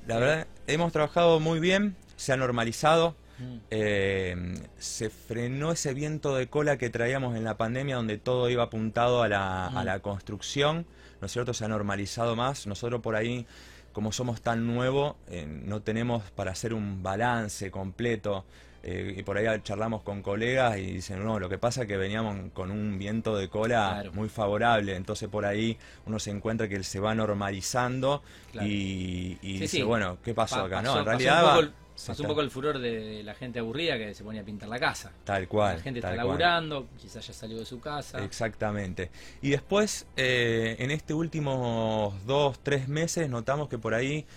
La 0.05 0.19
verdad, 0.19 0.47
hemos 0.67 0.93
trabajado 0.93 1.39
muy 1.39 1.59
bien, 1.59 1.95
se 2.15 2.31
ha 2.31 2.37
normalizado. 2.37 3.15
Mm. 3.39 3.57
Eh, 3.71 4.55
se 4.77 5.09
frenó 5.09 5.71
ese 5.71 5.95
viento 5.95 6.35
de 6.35 6.47
cola 6.47 6.77
que 6.77 6.91
traíamos 6.91 7.35
en 7.35 7.43
la 7.43 7.57
pandemia 7.57 7.95
donde 7.95 8.19
todo 8.19 8.49
iba 8.51 8.63
apuntado 8.63 9.23
a 9.23 9.27
la, 9.27 9.65
a 9.65 9.81
mm. 9.81 9.85
la 9.85 9.99
construcción, 9.99 10.85
¿no 11.21 11.25
es 11.25 11.31
cierto? 11.31 11.55
Se 11.55 11.65
ha 11.65 11.67
normalizado 11.67 12.35
más. 12.35 12.67
Nosotros 12.67 13.01
por 13.01 13.15
ahí, 13.15 13.47
como 13.93 14.11
somos 14.11 14.41
tan 14.41 14.67
nuevos, 14.67 15.15
eh, 15.27 15.47
no 15.47 15.81
tenemos 15.81 16.21
para 16.31 16.51
hacer 16.51 16.75
un 16.75 17.01
balance 17.01 17.71
completo 17.71 18.45
eh, 18.83 19.15
y 19.17 19.23
por 19.23 19.37
ahí 19.37 19.45
charlamos 19.63 20.03
con 20.03 20.21
colegas 20.21 20.77
y 20.77 20.93
dicen, 20.93 21.23
no, 21.23 21.39
lo 21.39 21.49
que 21.49 21.57
pasa 21.57 21.83
es 21.83 21.87
que 21.87 21.97
veníamos 21.97 22.51
con 22.53 22.71
un 22.71 22.97
viento 22.97 23.35
de 23.35 23.49
cola 23.49 24.03
muy 24.13 24.29
favorable, 24.29 24.95
entonces 24.95 25.29
por 25.29 25.45
ahí 25.45 25.77
uno 26.05 26.19
se 26.19 26.31
encuentra 26.31 26.67
que 26.67 26.81
se 26.83 26.99
va 26.99 27.15
normalizando 27.15 28.23
y, 28.61 29.35
dice, 29.41 29.83
bueno, 29.83 30.17
¿qué 30.23 30.33
pasó 30.33 30.63
acá? 30.63 30.81
no, 30.81 30.99
en 30.99 31.05
realidad... 31.05 31.71
Pasó 32.05 32.21
un 32.21 32.29
poco 32.29 32.41
el 32.41 32.51
furor 32.51 32.77
de, 32.77 33.23
la 33.23 33.33
gente 33.33 33.57
aburrida 33.57 33.97
que 33.97 34.13
se 34.13 34.23
ponía 34.23 34.41
a 34.41 34.45
pintar 34.45 34.69
la 34.69 34.79
casa. 34.79 35.11
Tal 35.23 35.47
cual. 35.47 35.77
La 35.77 35.81
gente 35.81 35.99
está 35.99 36.15
laburando, 36.15 36.87
quizás 36.95 37.25
ya 37.25 37.33
salió 37.33 37.57
de 37.57 37.65
su 37.65 37.79
casa. 37.79 38.23
Exactamente. 38.23 39.09
Y 39.41 39.49
después, 39.49 40.05
eh, 40.15 40.75
en 40.77 40.91
este 40.91 41.15
últimos 41.15 42.13
dos, 42.27 42.59
tres 42.59 42.87
meses, 42.87 43.29
notamos 43.29 43.67
que 43.67 43.79
por 43.79 43.95
ahí 43.95 44.27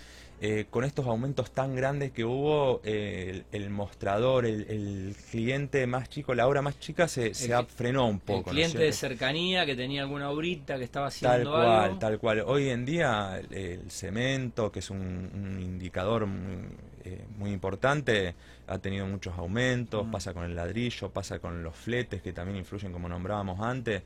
eh, 0.43 0.65
con 0.71 0.83
estos 0.85 1.05
aumentos 1.05 1.51
tan 1.51 1.75
grandes 1.75 2.11
que 2.11 2.25
hubo, 2.25 2.81
eh, 2.83 3.43
el, 3.51 3.69
mostrador, 3.69 4.47
el, 4.47 5.15
cliente 5.29 5.85
más 5.85 6.09
chico, 6.09 6.33
la 6.33 6.47
obra 6.47 6.63
más 6.63 6.79
chica 6.79 7.07
se, 7.07 7.35
se 7.35 7.63
frenó 7.65 8.07
un 8.07 8.19
poco. 8.19 8.49
El 8.49 8.55
cliente 8.55 8.79
de 8.79 8.91
cercanía 8.91 9.67
que 9.67 9.75
tenía 9.75 10.01
alguna 10.01 10.31
obrita 10.31 10.79
que 10.79 10.83
estaba 10.83 11.07
haciendo 11.07 11.51
tal 11.51 11.63
cual, 11.63 11.99
Tal 11.99 12.17
cual, 12.17 12.43
Hoy 12.47 12.69
en 12.69 12.85
día 12.85 13.39
el, 13.51 13.91
cemento, 13.91 14.71
que 14.71 14.79
es 14.79 14.89
un, 14.89 15.59
indicador 15.61 16.27
eh, 17.03 17.23
muy, 17.37 17.51
importante, 17.51 18.33
ha 18.65 18.79
tenido 18.79 19.05
muchos 19.05 19.37
aumentos, 19.37 20.07
mm. 20.07 20.11
pasa 20.11 20.33
con 20.33 20.45
el 20.45 20.55
ladrillo, 20.55 21.11
pasa 21.11 21.37
con 21.37 21.61
los 21.61 21.75
fletes 21.75 22.23
que 22.23 22.33
también 22.33 22.57
influyen 22.57 22.91
como 22.91 23.07
nombrábamos 23.07 23.59
antes. 23.59 24.01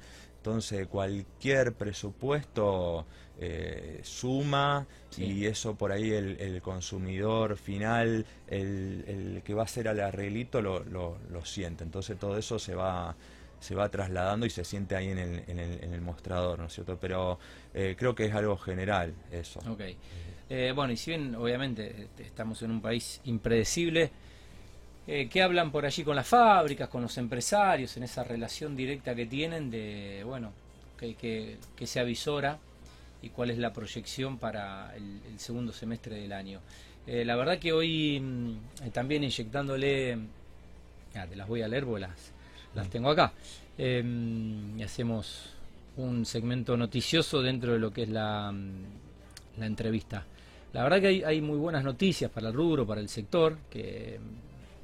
Entonces 0.46 0.86
cualquier 0.86 1.74
presupuesto 1.74 3.08
eh, 3.40 4.00
suma 4.04 4.86
y 5.18 5.46
eso 5.48 5.74
por 5.74 5.92
ahí 5.92 6.12
el, 6.12 6.62
consumidor 6.62 7.58
final, 7.58 8.28
el, 8.46 9.42
que 9.44 9.56
va 9.56 9.64
a 9.64 9.66
hacer 9.66 9.88
al 9.88 10.00
arreglito 10.00 10.62
lo, 10.62 10.84
lo, 10.84 11.46
siente. 11.46 11.84
Entonces 11.84 12.20
todo 12.20 12.38
eso 12.38 12.60
se 12.60 12.76
va 12.76 13.16
se 13.60 13.74
va 13.74 13.90
trasladando 13.90 14.46
y 14.46 14.52
se 14.52 14.64
siente 14.64 14.96
ahí 14.96 15.08
en 15.08 15.18
el, 15.18 15.44
en 15.48 15.58
el, 15.58 15.84
en 15.84 15.94
el 15.96 16.02
mostrador, 16.02 16.60
¿no 16.60 16.66
es 16.68 16.74
cierto? 16.74 17.00
Pero 17.02 17.40
eh, 17.74 17.96
creo 17.98 18.14
que 18.14 18.26
es 18.26 18.36
algo 18.36 18.56
general 18.56 19.16
eso. 19.32 19.62
Ok. 19.68 19.82
Eh, 20.52 20.74
bueno, 20.76 20.94
y 20.94 20.98
si 20.98 21.10
bien 21.10 21.34
obviamente 21.34 22.10
estamos 22.20 22.62
en 22.62 22.70
un 22.70 22.82
país 22.82 23.20
impredecible, 23.24 24.12
eh, 25.08 25.30
¿Qué 25.30 25.44
hablan 25.44 25.72
por 25.72 25.86
allí 25.86 26.04
con 26.04 26.16
las 26.16 26.28
fábricas, 26.28 26.90
con 26.90 27.04
los 27.04 27.16
empresarios, 27.20 27.96
en 27.96 28.04
esa 28.04 28.24
relación 28.24 28.76
directa 28.76 29.14
que 29.14 29.28
tienen 29.28 29.70
de, 29.70 30.24
bueno, 30.26 30.52
que, 30.98 31.58
se 31.86 32.00
avisora 32.00 32.58
y 33.22 33.30
cuál 33.30 33.52
es 33.52 33.60
la 33.60 33.72
proyección 33.72 34.40
para 34.40 34.96
el, 34.96 35.40
segundo 35.40 35.72
semestre 35.74 36.16
del 36.16 36.34
año? 36.34 36.60
Eh, 37.06 37.24
la 37.24 37.36
verdad 37.36 37.60
que 37.60 37.72
hoy 37.72 38.20
mm, 38.20 38.90
también 38.92 39.24
inyectándole, 39.24 40.18
te 41.14 41.36
las 41.36 41.48
voy 41.48 41.62
a 41.62 41.68
leer 41.68 41.86
las, 41.86 42.90
tengo 42.90 43.12
acá, 43.12 43.32
em, 43.78 44.80
y 44.80 44.82
hacemos 44.82 45.52
un 45.98 46.26
segmento 46.26 46.76
noticioso 46.76 47.44
dentro 47.44 47.74
de 47.74 47.80
lo 47.80 47.94
que 47.94 48.04
es 48.04 48.10
la, 48.10 48.52
mm, 48.52 49.60
la 49.60 49.66
entrevista. 49.68 50.26
La 50.74 50.84
verdad 50.84 51.00
que 51.00 51.08
hay, 51.08 51.24
hay, 51.24 51.42
muy 51.42 51.58
buenas 51.58 51.84
noticias 51.84 52.32
para 52.32 52.50
el 52.50 52.56
rubro, 52.56 52.88
para 52.88 53.02
el 53.02 53.08
sector, 53.08 53.58
que 53.70 54.20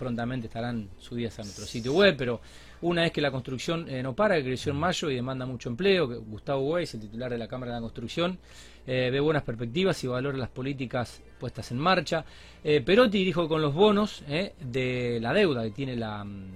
prontamente 0.01 0.47
estarán 0.47 0.89
subidas 0.97 1.37
a 1.37 1.43
nuestro 1.43 1.63
sitio 1.63 1.93
web, 1.93 2.15
pero 2.17 2.41
una 2.81 3.05
es 3.05 3.11
que 3.11 3.21
la 3.21 3.29
construcción 3.29 3.87
eh, 3.87 4.01
no 4.01 4.15
para, 4.15 4.35
que 4.35 4.43
creció 4.43 4.71
en 4.71 4.79
mayo 4.79 5.11
y 5.11 5.15
demanda 5.15 5.45
mucho 5.45 5.69
empleo, 5.69 6.09
que 6.09 6.15
Gustavo 6.15 6.61
Weiss, 6.71 6.95
el 6.95 7.01
titular 7.01 7.29
de 7.29 7.37
la 7.37 7.47
Cámara 7.47 7.73
de 7.73 7.77
la 7.77 7.81
Construcción, 7.81 8.39
eh, 8.87 9.09
ve 9.11 9.19
buenas 9.19 9.43
perspectivas 9.43 10.03
y 10.03 10.07
valora 10.07 10.39
las 10.39 10.49
políticas 10.49 11.21
puestas 11.39 11.69
en 11.69 11.77
marcha. 11.77 12.25
Eh, 12.63 12.81
Perotti 12.81 13.23
dijo 13.23 13.47
con 13.47 13.61
los 13.61 13.75
bonos 13.75 14.23
de 14.25 15.19
la 15.21 15.33
deuda 15.33 15.61
que 15.65 15.69
tiene 15.69 15.95
la, 15.95 16.23
mm, 16.23 16.47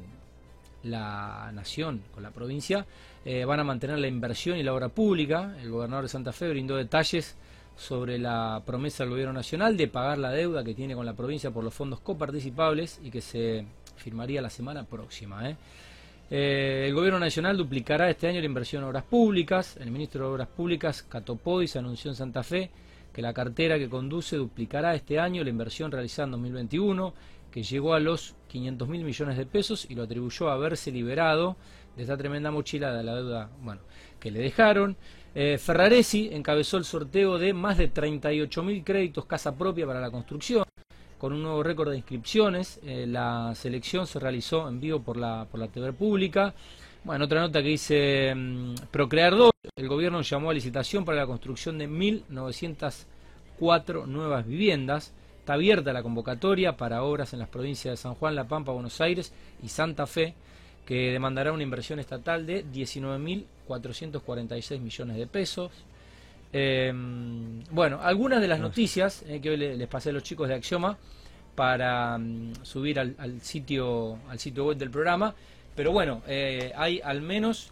la 0.86 1.52
nación 1.54 2.02
con 2.16 2.24
la 2.24 2.32
provincia, 2.32 2.84
van 3.48 3.60
a 3.60 3.64
mantener 3.64 3.98
la 3.98 4.08
inversión 4.08 4.58
y 4.58 4.64
la 4.64 4.74
obra 4.74 4.90
pública. 4.90 5.56
El 5.60 5.72
gobernador 5.72 6.06
de 6.06 6.10
Santa 6.10 6.32
Fe 6.32 6.50
brindó 6.50 6.76
detalles 6.76 7.36
sobre 7.76 8.18
la 8.18 8.62
promesa 8.66 9.04
del 9.04 9.12
gobierno 9.12 9.34
nacional 9.34 9.76
de 9.76 9.88
pagar 9.88 10.18
la 10.18 10.32
deuda 10.32 10.64
que 10.64 10.74
tiene 10.74 10.96
con 10.96 11.06
la 11.06 11.14
provincia 11.14 11.52
por 11.52 11.64
los 11.64 11.74
fondos 11.74 12.00
coparticipables 12.00 13.00
y 13.04 13.12
que 13.12 13.22
se 13.22 13.66
firmaría 13.98 14.42
la 14.42 14.50
semana 14.50 14.84
próxima. 14.84 15.50
¿eh? 15.50 15.58
Eh, 16.30 16.86
el 16.88 16.94
gobierno 16.94 17.20
nacional 17.20 17.58
duplicará 17.58 18.10
este 18.10 18.28
año 18.28 18.40
la 18.40 18.46
inversión 18.46 18.84
en 18.84 18.90
obras 18.90 19.04
públicas. 19.04 19.78
El 19.78 19.92
ministro 19.92 20.26
de 20.26 20.34
Obras 20.34 20.48
Públicas, 20.48 21.04
Catopodis, 21.04 21.76
anunció 21.76 22.10
en 22.10 22.16
Santa 22.16 22.44
Fe 22.44 22.72
que 23.14 23.22
la 23.22 23.34
cartera 23.34 23.78
que 23.78 23.88
conduce 23.88 24.36
duplicará 24.36 24.94
este 24.94 25.20
año 25.20 25.44
la 25.44 25.50
inversión 25.50 25.92
realizada 25.92 26.26
en 26.26 26.32
2021, 26.32 27.14
que 27.52 27.64
llegó 27.64 27.94
a 27.94 28.00
los 28.00 28.36
500 28.50 28.90
mil 28.90 29.06
millones 29.06 29.38
de 29.38 29.46
pesos 29.46 29.86
y 29.90 29.96
lo 29.96 30.04
atribuyó 30.04 30.50
a 30.50 30.54
haberse 30.54 30.92
liberado 30.92 31.56
de 31.96 32.02
esta 32.02 32.18
tremenda 32.18 32.52
mochila 32.52 32.94
de 32.94 33.04
la 33.04 33.16
deuda 33.16 33.50
bueno, 33.62 33.82
que 34.20 34.32
le 34.32 34.40
dejaron. 34.40 34.98
Eh, 35.38 35.58
Ferraresi 35.58 36.30
encabezó 36.32 36.78
el 36.78 36.86
sorteo 36.86 37.38
de 37.38 37.54
más 37.54 37.78
de 37.78 37.94
38.000 37.94 38.86
créditos 38.86 39.26
casa 39.26 39.54
propia 39.54 39.86
para 39.86 40.00
la 40.00 40.10
construcción, 40.10 40.64
con 41.18 41.34
un 41.34 41.44
nuevo 41.44 41.62
récord 41.62 41.92
de 41.92 41.98
inscripciones. 41.98 42.80
Eh, 42.86 43.06
la 43.06 43.54
selección 43.54 44.08
se 44.08 44.18
realizó 44.18 44.70
en 44.70 44.80
vivo 44.80 45.02
por 45.02 45.18
la, 45.18 45.46
por 45.52 45.60
la 45.60 45.68
TV 45.68 45.92
pública. 45.92 46.54
Bueno, 47.04 47.26
otra 47.26 47.42
nota 47.42 47.62
que 47.62 47.68
dice 47.68 48.34
mm, 48.34 48.76
Procrear 48.92 49.36
2, 49.36 49.52
el 49.76 49.90
gobierno 49.90 50.22
llamó 50.22 50.52
a 50.52 50.54
licitación 50.54 51.04
para 51.04 51.18
la 51.18 51.28
construcción 51.28 51.78
de 51.78 51.90
1.904 51.90 54.06
nuevas 54.06 54.48
viviendas. 54.48 55.12
Está 55.40 55.56
abierta 55.56 55.92
la 55.92 56.02
convocatoria 56.02 56.78
para 56.78 57.04
obras 57.04 57.34
en 57.34 57.40
las 57.40 57.50
provincias 57.50 57.92
de 57.92 57.98
San 57.98 58.16
Juan, 58.16 58.36
La 58.36 58.48
Pampa, 58.48 58.72
Buenos 58.72 59.02
Aires 59.02 59.34
y 59.62 59.68
Santa 59.68 60.08
Fe 60.08 60.34
que 60.86 61.12
demandará 61.12 61.52
una 61.52 61.64
inversión 61.64 62.00
estatal 62.00 62.46
de 62.46 62.64
19.446 63.68 64.80
millones 64.80 65.18
de 65.18 65.28
pesos. 65.28 65.72
Em, 66.54 67.64
bueno, 67.72 68.00
algunas 68.02 68.42
de 68.42 68.48
las 68.48 68.60
noticias 68.60 69.24
eh, 69.28 69.42
que 69.42 69.50
hoy 69.50 69.58
les 69.58 69.88
pasé 69.88 70.10
a 70.10 70.14
los 70.14 70.24
chicos 70.24 70.48
de 70.48 70.56
Axioma 70.56 70.98
para 71.56 72.18
mm, 72.18 72.64
subir 72.64 73.00
al, 73.00 73.42
sitio 73.42 74.20
al 74.30 74.40
sitio 74.40 74.66
web 74.66 74.78
del 74.78 74.90
programa, 74.90 75.36
pero 75.76 75.92
bueno, 75.92 76.22
eh, 76.28 76.72
hay 76.76 77.02
al 77.04 77.22
menos 77.22 77.72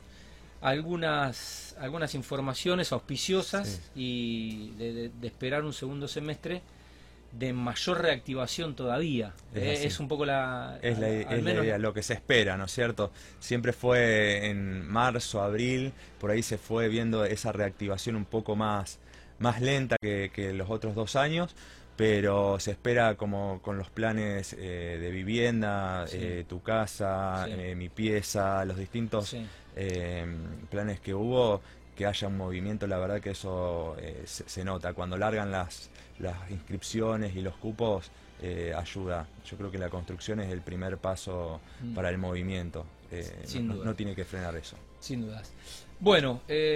algunas 0.62 1.76
algunas 1.80 2.16
informaciones 2.16 2.92
auspiciosas 2.92 3.82
y 3.96 4.72
de 4.72 5.12
esperar 5.28 5.64
un 5.64 5.74
segundo 5.74 6.08
semestre 6.08 6.62
de 7.34 7.52
mayor 7.52 8.02
reactivación 8.02 8.76
todavía. 8.76 9.34
Es, 9.54 10.00
eh, 10.00 10.02
un 10.02 10.08
poco 10.08 10.26
la... 10.26 10.78
Es 10.82 11.00
la, 11.00 11.10
idea, 11.10 11.78
lo 11.78 11.94
que 11.94 12.04
se 12.04 12.14
espera, 12.14 12.58
¿no 12.58 12.66
es 12.66 12.72
cierto? 12.72 13.12
Siempre 13.40 13.74
fue 13.74 14.48
en 14.48 14.88
marzo, 14.88 15.42
abril, 15.42 15.94
por 16.20 16.32
ahí 16.32 16.44
se 16.44 16.58
fue 16.58 16.90
viendo 16.90 17.26
esa 17.26 17.52
reactivación 17.52 18.16
un 18.16 18.26
poco 18.26 18.56
más, 18.56 19.00
más 19.40 19.62
lenta 19.62 19.98
que, 20.00 20.54
los 20.54 20.70
otros 20.70 20.94
dos 20.94 21.16
años, 21.16 21.56
pero 21.96 22.60
se 22.60 22.72
espera 22.72 23.16
como 23.16 23.62
con 23.62 23.78
los 23.78 23.90
planes 23.90 24.56
eh, 24.60 24.98
de 25.02 25.12
vivienda, 25.12 26.06
eh, 26.12 26.46
tu 26.48 26.62
casa, 26.62 27.48
mi 27.76 27.90
pieza, 27.90 28.64
los 28.66 28.78
distintos 28.78 29.36
planes 30.70 31.00
que 31.00 31.16
hubo, 31.16 31.62
que 31.96 32.06
haya 32.06 32.28
un 32.28 32.38
movimiento, 32.38 32.88
la 32.88 32.98
verdad 32.98 33.22
que 33.22 33.32
eso 33.32 33.96
se 34.26 34.64
nota. 34.64 34.94
Cuando 34.94 35.18
largan 35.18 35.52
las 35.52 35.90
las 36.20 36.50
inscripciones 36.52 37.36
y 37.36 37.42
los 37.42 37.56
cupos 37.56 38.12
eh, 38.42 38.74
ayuda. 38.76 39.28
Yo 39.46 39.58
creo 39.58 39.72
que 39.72 39.78
la 39.78 39.90
construcción 39.90 40.40
es 40.40 40.52
el 40.52 40.62
primer 40.62 40.98
paso 40.98 41.62
mm. 41.82 41.94
para 41.94 42.10
el 42.10 42.18
movimiento. 42.18 42.86
Eh, 43.12 43.46
no, 43.62 43.94
tiene 43.94 44.16
que 44.16 44.26
frenar 44.26 44.56
eso. 44.56 44.76
Sin 45.00 45.22
dudas. 45.22 45.52
Bueno, 46.00 46.42
eh, 46.48 46.76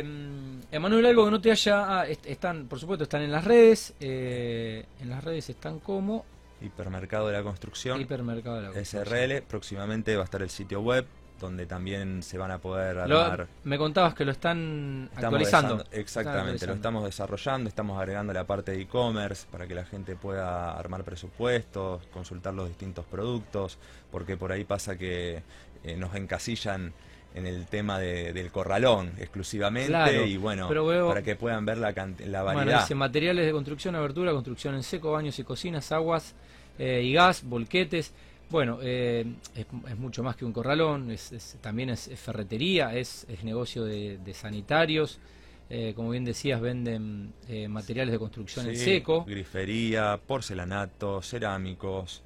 Emanuel, 0.71 1.05
algo 1.05 1.25
que 1.25 1.31
no 1.31 1.41
te 1.41 1.51
haya... 1.51 2.01
Ah, 2.01 2.07
están, 2.07 2.67
por 2.67 2.79
supuesto, 2.79 3.03
están 3.03 3.23
en 3.23 3.31
las 3.31 3.43
redes. 3.43 3.93
Eh, 3.99 4.85
en 5.01 5.09
las 5.09 5.23
redes 5.23 5.49
están 5.49 5.79
como... 5.79 6.25
Hipermercado 6.61 7.27
de 7.27 7.33
la 7.33 7.43
Construcción. 7.43 7.99
Hipermercado 7.99 8.57
de 8.57 8.61
la 8.63 8.67
Construcción. 8.71 9.05
SRL. 9.05 9.41
Próximamente 9.43 10.15
va 10.15 10.21
a 10.21 10.25
estar 10.25 10.41
el 10.41 10.49
sitio 10.49 10.81
web 10.81 11.05
donde 11.39 11.65
también 11.65 12.23
se 12.23 12.37
van 12.37 12.51
a 12.51 12.59
poder 12.59 12.99
armar. 12.99 13.47
me 13.63 13.77
contabas 13.77 14.13
que 14.13 14.25
lo 14.25 14.31
están 14.31 15.09
actualizando. 15.15 15.83
Exactamente, 15.91 16.65
lo 16.67 16.73
estamos 16.73 17.03
desarrollando, 17.03 17.69
estamos 17.69 17.99
agregando 17.99 18.33
la 18.33 18.45
parte 18.45 18.71
de 18.71 18.81
e-commerce 18.81 19.47
para 19.51 19.67
que 19.67 19.75
la 19.75 19.85
gente 19.85 20.15
pueda 20.15 20.77
armar 20.77 21.03
presupuestos, 21.03 22.05
consultar 22.07 22.53
los 22.53 22.67
distintos 22.67 23.05
productos, 23.05 23.77
porque 24.11 24.37
por 24.37 24.51
ahí 24.51 24.63
pasa 24.63 24.97
que 24.97 25.43
eh, 25.83 25.97
nos 25.97 26.15
encasillan 26.15 26.93
en 27.35 27.45
el 27.45 27.67
tema 27.67 27.99
del 27.99 28.51
corralón 28.51 29.11
exclusivamente 29.19 30.25
y 30.25 30.37
bueno, 30.37 30.67
para 31.07 31.21
que 31.21 31.35
puedan 31.35 31.65
ver 31.65 31.77
la, 31.77 31.91
la 31.91 32.41
variedad. 32.41 32.87
Bueno, 32.87 32.95
materiales 32.95 33.45
de 33.45 33.51
construcción, 33.51 33.95
abertura, 33.95 34.31
construcción 34.31 34.73
en 34.73 34.81
seco, 34.81 35.11
baños 35.11 35.37
y 35.37 35.43
cocinas, 35.43 35.91
aguas 35.91 36.33
eh, 36.79 37.01
y 37.03 37.13
gas, 37.13 37.43
volquetes. 37.43 38.13
Bueno, 38.49 38.79
eh, 38.81 39.25
es, 39.55 39.97
mucho 39.97 40.23
más 40.23 40.35
que 40.37 40.45
un 40.45 40.53
corralón, 40.53 41.11
es, 41.11 41.57
también 41.59 41.89
es, 41.89 42.09
ferretería, 42.15 42.95
es, 42.95 43.27
negocio 43.43 43.83
de, 43.83 44.33
sanitarios. 44.33 45.19
Eh, 45.69 45.91
como 45.93 46.11
bien 46.11 46.23
decías, 46.23 46.61
venden 46.61 47.33
eh, 47.49 47.67
materiales 47.67 48.13
de 48.13 48.19
construcción 48.19 48.69
en 48.69 48.77
seco. 48.77 49.25
Grifería, 49.25 50.17
porcelanato, 50.25 51.21
cerámicos. 51.21 52.23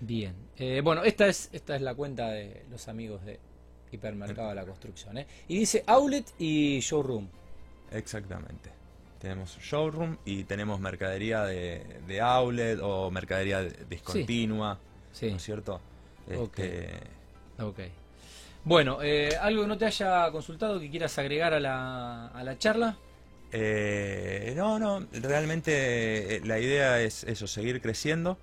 Bien. 0.00 0.34
bueno, 0.82 1.02
esta 1.04 1.26
es, 1.26 1.50
esta 1.52 1.76
es 1.76 1.82
la 1.82 1.94
cuenta 1.94 2.30
de 2.30 2.64
los 2.70 2.88
amigos 2.88 3.24
de 3.26 3.38
Hipermercado 3.92 4.48
de 4.50 4.54
la 4.54 4.64
Construcción. 4.64 5.18
Y 5.48 5.58
dice 5.58 5.84
outlet 5.86 6.32
y 6.38 6.80
showroom. 6.80 7.28
Exactamente. 7.90 8.70
Tenemos 9.18 9.58
showroom 9.58 10.16
y 10.24 10.44
tenemos 10.44 10.80
mercadería 10.80 11.44
de, 11.44 12.20
outlet 12.22 12.78
o 12.80 13.10
mercadería 13.10 13.64
discontinua. 13.64 14.78
Sí. 14.80 14.87
¿No 15.22 15.36
es 15.36 15.42
cierto? 15.42 15.80
Este... 16.28 17.00
Ok. 17.60 17.80
Bueno, 18.64 18.98
eh, 19.02 19.30
¿algo 19.40 19.62
que 19.62 19.68
no 19.68 19.78
te 19.78 19.86
haya 19.86 20.30
consultado 20.30 20.78
que 20.78 20.90
quieras 20.90 21.16
agregar 21.18 21.54
a 21.54 21.60
la, 21.60 22.26
a 22.26 22.44
la 22.44 22.58
charla? 22.58 22.98
Eh, 23.50 24.52
no, 24.56 24.78
no, 24.78 25.06
realmente 25.10 26.36
eh, 26.36 26.40
la 26.44 26.58
idea 26.58 27.00
es 27.00 27.24
eso, 27.24 27.46
seguir 27.46 27.80
creciendo. 27.80 28.36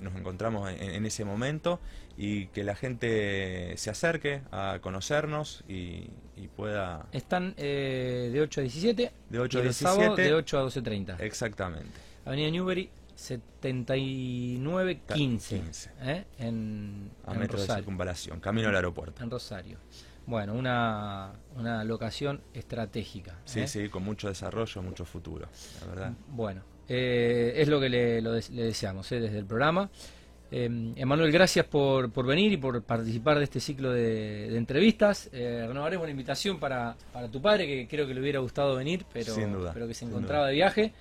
nos 0.00 0.14
encontramos 0.16 0.70
en, 0.70 1.06
ese 1.06 1.24
momento 1.24 1.80
y 2.18 2.48
que 2.48 2.62
la 2.62 2.74
gente 2.74 3.74
se 3.78 3.88
acerque 3.88 4.42
a 4.52 4.78
conocernos 4.82 5.64
y, 5.66 6.10
pueda... 6.56 7.06
Están 7.10 7.54
de 7.56 8.38
8 8.38 8.60
a 8.60 8.62
17. 8.62 9.12
De 9.30 9.40
8 9.40 9.58
a 9.58 9.62
17. 9.62 10.22
de 10.22 10.34
8 10.34 10.58
a 10.58 10.64
12.30. 10.64 11.20
Exactamente. 11.20 11.98
Avenida 12.26 12.50
Newbery, 12.50 12.90
7915 13.14 15.90
¿eh? 16.02 16.24
en, 16.38 17.10
a 17.24 17.34
metro 17.34 17.60
de 17.60 17.66
circunvalación, 17.66 18.40
camino 18.40 18.68
al 18.68 18.76
aeropuerto. 18.76 19.22
En 19.22 19.30
Rosario. 19.30 19.78
Bueno, 20.26 20.54
una, 20.54 21.32
una 21.56 21.84
locación 21.84 22.40
estratégica. 22.54 23.38
Sí, 23.44 23.60
¿eh? 23.60 23.68
sí, 23.68 23.88
con 23.88 24.02
mucho 24.02 24.26
desarrollo, 24.28 24.82
mucho 24.82 25.04
futuro, 25.04 25.46
la 25.80 25.86
verdad. 25.86 26.12
Bueno, 26.28 26.62
eh, 26.88 27.52
es 27.56 27.68
lo 27.68 27.78
que 27.78 27.90
le, 27.90 28.22
deseamos 28.22 29.08
desde 29.10 29.38
el 29.38 29.46
programa. 29.46 29.90
Emanuel, 30.50 31.32
gracias 31.32 31.64
por, 31.66 32.12
por, 32.12 32.26
venir 32.26 32.52
y 32.52 32.56
por 32.56 32.82
participar 32.84 33.38
de 33.38 33.44
este 33.44 33.58
ciclo 33.58 33.90
de, 33.90 34.56
entrevistas. 34.56 35.28
renovaremos 35.32 36.06
la 36.06 36.12
invitación 36.12 36.60
para, 36.60 36.96
para 37.12 37.28
tu 37.28 37.42
padre, 37.42 37.66
que 37.66 37.88
creo 37.88 38.06
que 38.06 38.14
le 38.14 38.20
hubiera 38.20 38.38
gustado 38.38 38.76
venir, 38.76 39.04
pero, 39.12 39.34
pero 39.74 39.88
que 39.88 39.94
se 39.94 40.04
encontraba 40.04 40.46
de 40.46 40.54
viaje. 40.54 40.92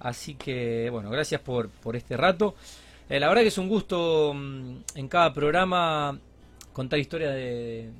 Así 0.00 0.34
que, 0.34 0.88
bueno, 0.90 1.10
gracias 1.10 1.40
por, 1.40 1.68
por 1.68 1.94
este 1.94 2.16
rato. 2.16 2.54
la 3.08 3.28
verdad 3.28 3.42
que 3.42 3.48
es 3.48 3.58
un 3.58 3.68
gusto 3.68 4.32
mm, 4.34 4.76
en 4.94 5.08
cada 5.08 5.32
programa 5.32 6.18
contar 6.72 6.98
historias 6.98 7.34
de, 7.34 7.90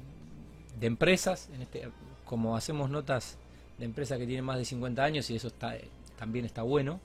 de 0.80 0.86
empresas, 0.86 1.48
en 1.54 1.62
este, 1.62 1.88
como 2.24 2.56
hacemos 2.56 2.90
notas 2.90 3.36
de 3.78 3.84
empresas 3.84 4.18
que 4.18 4.26
tienen 4.26 4.44
más 4.44 4.58
de 4.58 4.64
50 4.64 5.02
años 5.02 5.30
y 5.30 5.36
eso 5.36 5.48
está, 5.48 5.74
también 6.18 6.44
está 6.44 6.62
bueno, 6.62 7.00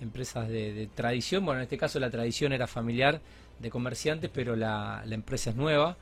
empresas 0.00 0.48
de, 0.48 0.88
tradición, 0.94 1.44
bueno, 1.44 1.60
en 1.60 1.64
este 1.64 1.78
caso 1.78 1.98
la 2.00 2.10
tradición 2.10 2.52
era 2.52 2.66
familiar 2.66 3.20
de 3.58 3.70
comerciantes, 3.70 4.30
pero 4.32 4.56
la, 4.56 5.02
empresa 5.08 5.50
es 5.50 5.56
nueva. 5.56 5.96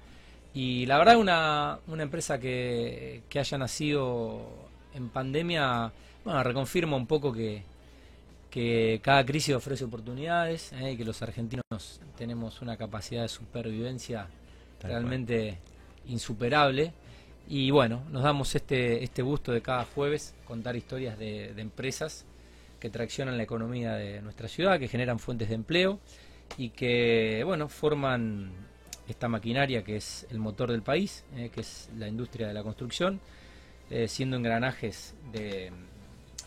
Y 0.55 0.87
la 0.87 0.99
verdad 0.99 1.17
una, 1.17 1.79
una 1.87 2.03
empresa 2.03 2.39
que, 2.39 3.23
que 3.29 3.39
haya 3.39 3.59
nacido 3.59 4.43
en 4.95 5.09
pandemia, 5.09 5.93
bueno, 6.25 6.43
reconfirma 6.43 6.97
un 6.97 7.07
poco 7.07 7.33
que, 7.33 7.63
que 8.53 9.01
cada 9.03 9.25
crisis 9.25 9.55
ofrece 9.55 9.85
oportunidades 9.85 10.75
¿eh? 10.75 10.93
y 10.93 10.97
que 10.99 11.07
los 11.07 11.23
argentinos 11.23 11.65
tenemos 12.19 12.61
una 12.61 12.77
capacidad 12.77 13.23
de 13.23 13.29
supervivencia 13.29 14.29
realmente 14.83 15.57
insuperable. 16.07 16.93
Y 17.49 17.71
bueno, 17.71 18.03
nos 18.11 18.23
damos 18.23 18.55
este, 18.55 19.03
este 19.03 19.23
gusto 19.23 19.53
de 19.53 19.63
cada 19.63 19.87
jueves 19.87 20.35
contar 20.45 20.77
historias 20.77 21.19
de, 21.19 21.47
empresas 21.57 22.27
que 22.79 22.91
traccionan 22.91 23.39
la 23.39 23.43
economía 23.43 23.95
de 23.95 24.21
nuestra 24.21 24.49
ciudad, 24.49 24.79
que 24.79 24.87
generan 24.87 25.19
fuentes 25.19 25.49
de 25.49 25.55
empleo 25.55 25.99
y 26.59 26.69
que, 26.69 27.43
bueno, 27.47 27.71
forman 27.71 28.53
esta 29.09 29.29
maquinaria 29.29 29.83
que 29.83 29.97
es 29.97 30.27
el 30.31 30.39
motor 30.39 30.71
del 30.71 30.83
país, 30.83 31.25
eh, 31.37 31.51
que 31.55 31.63
es 31.63 31.89
la 31.97 32.07
industria 32.07 32.49
de 32.49 32.53
la 32.53 32.63
construcción, 32.63 33.19
eh, 33.89 34.09
siendo 34.09 34.37
engranajes 34.37 35.15
de 35.33 35.73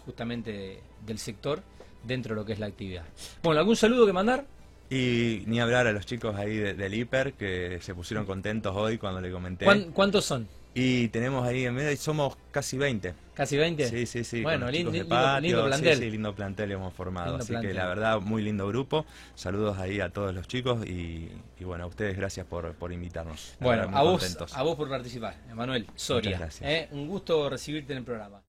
justamente 0.05 0.81
del 1.03 1.17
sector 1.17 1.63
dentro 2.05 2.35
de 2.35 2.41
lo 2.41 2.45
que 2.45 2.53
es 2.53 2.59
la 2.59 2.67
actividad. 2.67 3.03
Bueno, 3.43 3.59
¿algún 3.59 3.75
saludo 3.75 4.05
que 4.05 4.13
mandar? 4.13 4.45
Y 4.89 5.43
ni 5.47 5.59
hablar 5.59 5.87
a 5.87 5.91
los 5.91 6.05
chicos 6.05 6.35
ahí 6.35 6.57
del 6.57 6.93
hiper 6.93 7.33
que 7.33 7.79
se 7.81 7.95
pusieron 7.95 8.25
contentos 8.25 8.75
hoy 8.75 8.97
cuando 8.97 9.19
le 9.19 9.31
comenté. 9.31 9.65
¿Cuántos 9.93 10.25
son? 10.25 10.47
Y 10.77 11.07
tenemos 11.07 11.47
ahí 11.47 11.63
en 11.63 11.73
medio, 11.73 11.89
y 11.89 11.95
somos 11.95 12.35
casi 12.51 12.77
20. 12.77 13.13
¿Casi 13.33 13.55
20? 13.55 13.87
Sí, 13.89 14.05
sí, 14.05 14.25
sí. 14.25 14.41
Bueno, 14.41 14.69
lindo, 14.69 14.91
plantel. 15.07 15.95
Sí, 15.95 16.03
sí, 16.03 16.11
lindo 16.11 16.35
plantel 16.35 16.69
hemos 16.73 16.93
formado. 16.93 17.37
así 17.37 17.57
que 17.61 17.73
la 17.73 17.87
verdad, 17.87 18.19
muy 18.19 18.41
lindo 18.41 18.67
grupo. 18.67 19.05
Saludos 19.35 19.77
ahí 19.77 20.01
a 20.01 20.09
todos 20.09 20.35
los 20.35 20.49
chicos 20.49 20.85
y, 20.85 21.29
bueno, 21.61 21.85
a 21.85 21.87
ustedes 21.87 22.17
gracias 22.17 22.45
por, 22.45 22.73
por 22.73 22.91
invitarnos. 22.91 23.55
Bueno, 23.61 23.89
a 23.97 24.03
vos, 24.03 24.37
a 24.53 24.63
vos 24.63 24.75
por 24.75 24.89
participar, 24.89 25.35
Emanuel 25.49 25.87
Soria. 25.95 26.37
Gracias. 26.37 26.69
Eh, 26.69 26.89
un 26.91 27.07
gusto 27.07 27.49
recibirte 27.49 27.93
en 27.93 27.99
el 27.99 28.03
programa. 28.03 28.41